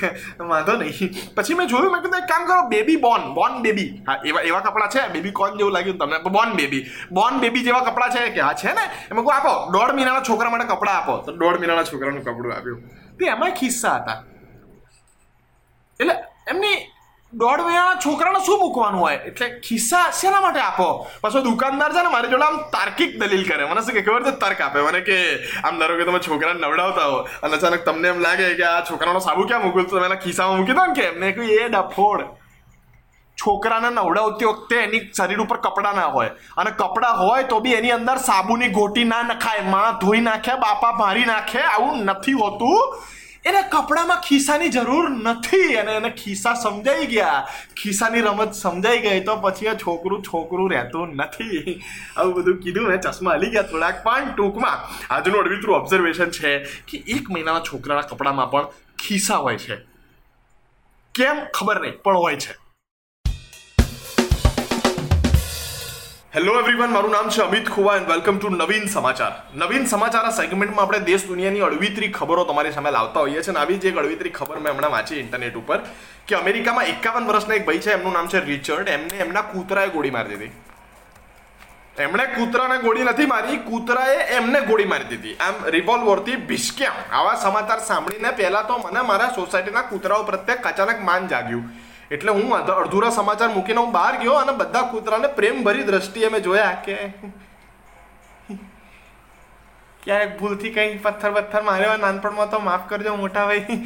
વાંધો 0.52 0.76
નહીં. 0.76 1.10
પછી 1.36 1.54
મેં 1.54 1.66
જોયું, 1.66 1.92
મેં 1.92 2.02
કીધું, 2.02 2.18
એક 2.22 2.28
કામ 2.28 2.46
કરો 2.46 2.62
બેબી 2.68 2.96
બોન 2.96 3.34
બોન 3.34 3.62
બેબી 3.62 3.88
હા, 4.08 4.18
એવા 4.24 4.40
એવા 4.50 4.60
કપડાં 4.60 4.90
છે. 4.90 5.02
બેબી 5.12 5.34
કોન 5.40 5.58
જેવું 5.58 5.72
લાગ્યું 5.72 5.98
તમને. 5.98 6.18
બોન 6.38 6.56
બેબી 6.60 6.82
બોન 7.12 7.40
બેબી 7.40 7.64
જેવા 7.68 7.80
કપડાં 7.80 8.10
છે 8.10 8.30
કે 8.30 8.40
હા, 8.40 8.54
છે 8.62 8.72
ને? 8.78 8.84
એમાં 9.10 9.24
કહું 9.24 9.34
આપો, 9.34 9.52
દોઢ 9.72 9.92
મહિનાના 9.94 10.24
છોકરા 10.30 10.50
માટે 10.50 10.66
કપડાં 10.72 10.96
આપો. 10.96 11.18
તો 11.26 11.32
દોઢ 11.32 11.58
મહિનાના 11.58 11.84
છોકરાનું 11.92 12.24
કપડું 12.24 12.56
આપ્યું. 12.56 12.80
તે 13.18 13.26
એમાં 13.26 13.50
ખિસ્સા 13.60 13.96
હતા. 13.96 14.18
એટલે 16.00 16.14
એમની 16.48 16.76
દોઢ 17.34 17.60
મહિનાના 17.60 17.94
છોકરાને 17.94 18.44
શું 18.46 18.58
મૂકવાનું 18.58 19.00
હોય? 19.00 19.16
એટલે 19.16 19.60
ખિસ્સા 19.60 20.10
શેના 20.10 20.40
માટે 20.40 20.60
આપો? 20.60 21.06
પાછો 21.20 21.40
દુકાનદાર 21.40 21.92
છે 21.92 22.02
ને, 22.02 22.08
મારી 22.08 22.28
જોડે 22.28 22.42
આમ 22.42 22.56
તાર્કિક 22.56 23.20
દલીલ 23.20 23.48
કરે. 23.48 23.64
મને 23.64 23.80
શું 23.80 23.92
કે, 23.92 24.02
ખબર 24.02 24.22
છે? 24.22 24.30
તર્ક 24.30 24.60
આપે. 24.60 24.80
મને 24.80 25.00
કે, 25.00 25.44
આમ 25.64 25.78
ધારો 25.78 25.96
કે 25.96 26.04
તમે 26.04 26.18
છોકરાને 26.18 26.60
નવડાવતા 26.60 27.04
હો, 27.04 27.16
અને 27.42 27.54
અચાનક 27.54 27.84
તમને 27.84 28.08
એમ 28.08 28.18
લાગે 28.18 28.54
કે 28.54 28.62
આ 28.62 28.80
છોકરાનો 28.80 29.18
સાબુ 29.18 29.46
ક્યાં 29.46 29.62
મૂક્યું 29.62 29.86
તો 29.86 29.96
તમે 29.96 30.06
એના 30.06 30.14
ખિસ્સામાં 30.14 30.56
મૂકી 30.56 30.72
દો 30.72 30.86
ને 30.86 30.94
કે 30.94 31.02
એમને 31.02 31.32
કહ્યું, 31.32 31.50
એ 31.50 31.68
ડફોડ. 31.68 32.20
છોકરાને 33.36 33.90
નવડાવતી 33.90 34.44
વખતે 34.44 34.76
એની 34.76 35.12
શરીર 35.16 35.38
ઉપર 35.38 35.56
કપડાં 35.56 35.94
ના 35.94 36.06
હોય. 36.06 36.30
અને 36.56 36.70
કપડાં 36.70 37.18
હોય 37.18 37.42
તો 37.42 37.60
બી 37.60 37.72
એની 37.72 37.90
અંદર 37.90 38.16
સાબુની 38.16 38.68
ગોટી 38.68 39.04
ના 39.04 39.22
નખાય. 39.22 39.60
માં 39.60 39.98
ધોઈ 39.98 40.20
નાખે 40.20 40.54
બાપા 40.54 40.92
મારી 40.92 41.24
નાખે, 41.24 41.60
આવું 41.60 42.04
નથી 42.04 42.32
હોતું. 42.32 42.98
એને 43.44 43.62
કપડામાં 43.62 44.20
ખિસ્સાની 44.20 44.68
જરૂર 44.68 45.10
નથી 45.10 45.74
અને 45.74 45.92
એને 45.92 46.10
ખિસ્સા 46.10 46.54
સમજાઈ 46.54 47.06
ગયા. 47.06 47.48
ખિસ્સાની 47.76 48.20
રમત 48.20 48.52
સમજાઈ 48.52 48.98
ગઈ 48.98 49.20
તો 49.20 49.36
પછી 49.36 49.68
આ 49.68 49.74
છોકરું 49.74 50.22
છોકરું 50.22 50.70
રહેતું 50.70 51.16
નથી. 51.16 51.82
આવું 52.16 52.34
બધું 52.34 52.58
કીધું 52.58 52.88
મેં 52.88 53.00
ચશ્મા 53.00 53.32
હલી 53.32 53.50
ગયા 53.50 53.62
થોડાક. 53.62 54.04
પણ 54.04 54.34
ટૂંકમાં 54.36 54.78
આજનું 55.14 55.40
અડવિતરું 55.40 55.76
ઓબ્ઝર્વેશન 55.76 56.30
છે 56.30 56.58
કે 56.58 56.96
એક 57.06 57.30
મહિનાના 57.30 57.60
છોકરાના 57.60 58.00
કપડામાં 58.00 58.50
પણ 58.50 58.66
ખિસ્સા 58.98 59.36
હોય 59.36 59.58
છે. 59.58 59.76
કેમ? 61.14 61.36
ખબર 61.54 61.80
નહીં, 61.80 62.02
પણ 62.02 62.16
હોય 62.16 62.36
છે. 62.36 62.69
હેલો 66.34 66.52
એવરીવન 66.58 66.92
મારું 66.94 67.10
નામ 67.10 67.28
છે 67.34 67.40
Amit 67.42 67.68
Khuva 67.74 67.94
and 67.98 68.10
welcome 68.10 68.36
to 68.38 68.50
નવીન 68.50 68.84
સમાચાર. 68.88 69.32
નવીન 69.62 69.86
સમાચાર 69.92 70.26
આ 70.26 70.34
સેગમેન્ટમાં 70.36 70.84
આપણે 70.84 71.00
દેશ 71.08 71.24
દુનિયાની 71.30 71.64
અડવિતરી 71.68 72.10
ખબરો 72.18 72.44
તમારી 72.50 72.74
સામે 72.76 72.90
લાવતા 72.96 73.24
હોઈએ 73.24 73.42
છીએ 73.46 73.56
આવી 73.62 73.78
જ 73.82 73.90
એક 73.90 73.98
અળવીતરી 74.02 74.32
ખબર 74.36 74.60
મેં 74.66 74.72
હમણાં 74.74 74.92
વાંચી 74.92 75.18
ઇન્ટરનેટ 75.24 75.58
ઉપર 75.62 75.80
કે 76.28 76.38
અમેરિકામાં 76.38 76.92
એકાવન 76.92 77.26
વર્ષના 77.30 77.58
એક 77.58 77.66
ભાઈ 77.66 77.82
છે, 77.86 77.90
એમનું 77.96 78.14
નામ 78.18 78.28
છે 78.28 78.44
રિચર્ડ. 78.46 78.88
એમને 78.96 79.20
એમના 79.26 79.44
કૂતરાએ 79.50 79.90
ગોળી 79.96 80.14
મારી 80.18 80.38
દીધી. 80.44 80.52
એમણે 82.06 82.26
કૂતરાને 82.38 82.78
ગોળી 82.86 83.10
નથી 83.10 83.30
મારી, 83.34 83.58
કૂતરાએ 83.66 84.16
એમને 84.38 84.64
ગોળી 84.70 84.90
મારી 84.94 85.10
દીધી. 85.12 85.36
આમ 85.46 85.56
રિવોલ્વરથી 85.76 86.40
ભીસક્યા 86.48 87.06
આવા 87.18 87.36
સમાચાર 87.44 87.80
સાંભળીને 87.90 88.36
પહેલા 88.38 88.66
તો 88.70 88.78
મને 88.78 89.08
મારા 89.12 89.34
સોસાયટીના 89.34 89.88
કૂતરાઓ 89.92 90.24
પ્રત્યે 90.32 90.62
અચાનક 90.74 91.06
માન 91.12 91.32
જાગ્યું. 91.34 91.70
એટલે 92.10 92.32
હું 92.32 92.54
અડધુરા 92.56 93.10
સમાચાર 93.10 93.50
મૂકીને 93.50 93.80
હું 93.80 93.92
બહાર 93.92 94.14
ગયો 94.22 94.34
અને 94.34 94.52
બધા 94.52 94.82
કૂતરાને 94.82 95.28
પ્રેમભરી 95.28 95.82
દ્રષ્ટિએ 95.82 96.28
મેં 96.28 96.42
જોયા 96.42 96.74
કે 96.84 96.96
ક્યાંક 100.02 100.38
ભૂલથી 100.38 100.70
કંઈ 100.70 100.96
પથ્થર 100.96 101.30
પથ્થર 101.30 101.62
માર્યો 101.62 101.96
નાનપણમાં 101.96 102.50
તો 102.50 102.58
માફ 102.58 102.88
કરજો 102.88 103.16
મોટા 103.16 103.46
ભાઈ. 103.46 103.78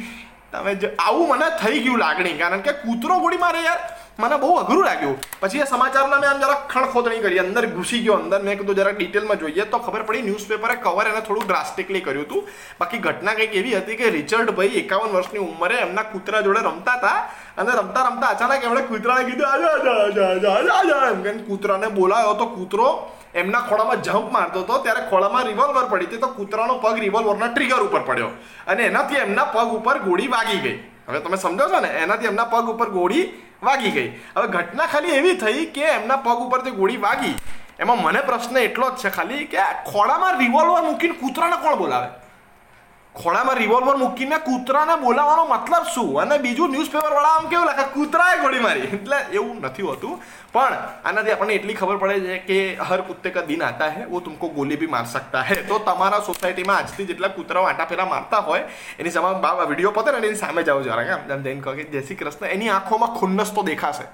તમે 0.51 0.75
જો, 0.75 0.89
આવું 0.99 1.29
મને 1.29 1.47
થઈ 1.61 1.79
ગયું 1.79 1.99
લાગણી, 1.99 2.37
કારણ 2.37 2.61
કે 2.61 2.71
કૂતરો 2.71 3.19
ગોળી 3.19 3.37
મારે 3.37 3.61
યાર. 3.61 3.79
મને 4.17 4.35
બહુ 4.41 4.49
અઘરું 4.59 4.83
લાગ્યું. 4.87 5.15
પછી 5.41 5.61
એ 5.63 5.65
સમાચારના 5.71 6.19
મેં 6.23 6.29
આમ 6.29 6.39
જરા 6.43 6.59
ખણખોદણી 6.73 7.21
કરી, 7.23 7.39
અંદર 7.43 7.63
ઘૂસી 7.75 8.01
ગયો, 8.05 8.15
અંદર 8.23 8.39
મેં 8.47 8.57
કીધું 8.59 8.77
જરા 8.79 8.93
ડિટેલમાં 8.99 9.39
જોઈએ 9.41 9.65
તો 9.73 9.79
ખબર 9.85 10.03
પડી 10.07 10.23
ન્યૂઝપેપરે 10.27 10.75
કવર 10.85 11.07
એને 11.11 11.21
થોડું 11.27 11.47
ડ્રાસ્ટિકલી 11.49 12.03
કર્યું 12.05 12.25
હતું. 12.27 12.45
બાકી 12.79 13.01
ઘટના 13.05 13.35
કંઈક 13.39 13.57
એવી 13.59 13.75
હતી 13.79 13.97
કે 13.99 14.13
રિચર્ડ 14.17 14.55
ભાઈ 14.59 14.79
એકાવન 14.83 15.11
વર્ષની 15.17 15.43
ઉંમરે 15.47 15.81
એમના 15.87 16.05
કૂતરા 16.13 16.41
જોડે 16.47 16.61
રમતા 16.69 16.95
હતા 16.99 17.19
અને 17.59 17.71
રમતા 17.81 18.07
રમતા 18.07 18.31
અચાનક 18.35 18.63
એમણે 18.69 18.87
કૂતરાને 18.91 19.23
કીધું, 19.29 19.47
આજા 20.71 21.03
એમ 21.11 21.21
કરીને 21.25 21.43
કૂતરાને 21.49 21.87
બોલાયો 21.99 22.33
તો 22.39 22.47
કૂતરો 22.55 22.87
એમના 23.41 23.63
ખોળામાં 23.69 24.01
જમ્પ 24.07 24.27
મારતો 24.31 24.59
હતો. 24.63 24.75
ત્યારે 24.83 25.07
ખોળામાં 25.11 25.47
રિવોલ્વર 25.51 25.87
પડી 25.91 26.07
હતી 26.09 26.23
તો 26.23 26.29
કૂતરાનો 26.39 26.79
પગ 26.83 26.95
રિવોલ્વરના 27.07 27.51
ટ્રિગર 27.53 27.81
ઉપર 27.87 28.03
પડ્યો 28.09 28.31
અને 28.67 28.83
એનાથી 28.91 29.23
એમના 29.27 29.51
પગ 29.55 29.69
ઉપર 29.79 29.97
ગોળી 30.07 30.31
વાગી 30.35 30.61
ગઈ. 30.65 30.77
હવે 31.07 31.19
તમે 31.23 31.37
સમજો 31.37 31.65
છો 31.71 31.79
ને? 31.85 31.89
એનાથી 32.03 32.29
એમના 32.31 32.51
પગ 32.53 32.69
ઉપર 32.73 32.89
ગોળી 32.97 33.25
વાગી 33.63 33.91
ગઈ. 33.91 34.09
હવે 34.37 34.47
ઘટના 34.47 34.85
ખાલી 34.85 35.11
એવી 35.11 35.37
થઈ 35.37 35.65
કે 35.65 35.81
એમના 35.81 36.15
પગ 36.15 36.37
ઉપર 36.41 36.63
જે 36.63 36.71
ગોળી 36.71 36.97
વાગી. 36.97 37.35
એમાં 37.79 38.01
મને 38.01 38.19
પ્રશ્ન 38.19 38.57
એટલો 38.57 38.89
જ 38.89 38.95
છે 38.95 39.09
ખાલી 39.09 39.45
કે 39.45 39.57
ખોડામાં 39.91 40.39
રિવોલ્વર 40.39 40.83
મૂકીને 40.83 41.13
કૂતરાને 41.13 41.55
કોણ 41.55 41.77
બોલાવે? 41.77 42.07
ખોળામાં 43.15 43.57
રિવોલ્વર 43.57 43.97
મૂકીને 43.97 44.37
કૂતરાને 44.45 44.95
બોલાવવાનો 45.01 45.45
મતલબ 45.45 45.85
શું? 45.93 46.09
અને 46.21 46.37
બીજું 46.45 46.71
ન્યૂઝપેપરવાળા 46.71 47.35
આમ 47.35 47.47
કેવું 47.51 47.67
લાગે? 47.69 47.85
કૂતરાએ 47.93 48.41
ગોળી 48.41 48.63
મારી. 48.65 48.89
એટલે 48.97 49.17
એવું 49.37 49.61
નથી 49.61 49.85
હોતું. 49.89 50.19
પણ 50.53 50.75
આનાથી 51.05 51.31
આપણને 51.31 51.53
એટલી 51.53 51.77
ખબર 51.79 51.97
પડે 51.97 52.19
છે 52.19 52.37
કે 52.49 52.57
હર 52.89 53.01
કુત્તે 53.07 53.29
કા 53.29 53.45
દિન 53.49 53.63
આતા 53.63 53.89
હે, 53.95 54.05
વો 54.11 54.19
તુમકો 54.19 54.47
ગોલી 54.57 54.79
ભી 54.81 54.91
માર 54.95 55.05
સકતા 55.15 55.43
હે. 55.49 55.55
તો 55.69 55.79
તમારા 55.87 56.21
સોસાયટીમાં 56.27 56.77
આજથી 56.77 57.07
જેટલા 57.11 57.33
કૂતરાઓ 57.37 57.65
આટા 57.71 57.89
ફેરા 57.91 58.05
મારતા 58.13 58.43
હોય, 58.51 58.63
એની 58.99 59.11
સામે 59.11 59.65
વીડિયો 59.69 59.91
પતે 59.97 60.11
ને 60.11 60.27
એની 60.27 60.41
સામે 60.43 60.63
જાઓ 60.63 60.81
જરા 60.87 61.03
આમ 61.17 61.43
જઈને 61.43 61.61
કહો 61.61 61.71
કે 61.79 61.83
જય 61.95 62.01
શ્રી 62.01 62.19
કૃષ્ણ, 62.21 62.45
એની 62.55 62.69
આંખોમાં 62.69 63.19
ખુન્નસ 63.19 63.51
તો 63.55 63.63
દેખાશે. 63.71 64.07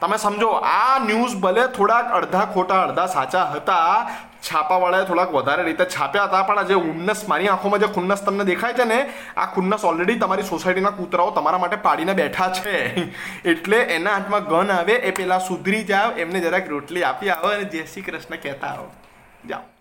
તમે 0.00 0.16
સમજો, 0.16 0.48
આ 0.50 0.98
ન્યૂઝ 0.98 1.36
ભલે 1.36 1.66
થોડાક 1.66 2.12
અડધા 2.12 2.44
ખોટા, 2.44 2.82
અડધા 2.82 3.06
સાચા 3.06 3.44
હતા, 3.44 4.10
છાપાવાળાએ 4.42 5.04
થોડાક 5.04 5.30
વધારે 5.30 5.62
રીતે 5.62 5.84
છાપ્યા 5.84 6.24
હતા, 6.24 6.42
પણ 6.42 6.62
જે 6.62 6.74
ઉન્નસ 6.74 7.28
મારી 7.28 7.48
આંખોમાં 7.48 7.80
જે 7.80 7.86
ખુન્નસ 7.86 8.22
તમને 8.22 8.44
દેખાય 8.44 8.72
છે 8.72 8.84
ને, 8.84 9.14
આ 9.36 9.46
ખુન્નસ 9.46 9.84
ઓલરેડી 9.84 10.18
તમારી 10.18 10.42
સોસાયટીના 10.42 10.90
કૂતરાઓ 10.90 11.30
તમારા 11.30 11.58
માટે 11.58 11.76
પાડીને 11.76 12.12
બેઠા 12.12 12.48
છે. 12.48 12.94
એટલે 13.50 13.76
એના 13.76 14.10
હાથમાં 14.10 14.44
ગન 14.44 14.70
આવે, 14.70 14.92
એ 14.92 15.10
પેલા 15.10 15.38
સુધરી 15.38 15.84
જાવ, 15.84 16.18
એમને 16.18 16.40
જરાક 16.40 16.68
રોટલી 16.68 17.04
આપી 17.04 17.30
આવો 17.30 17.48
અને 17.48 17.64
જય 17.64 17.84
શ્રી 17.84 18.02
કૃષ્ણ 18.02 18.36
કહેતા 18.36 18.66
આવો. 18.66 18.90
જાઓ. 19.48 19.73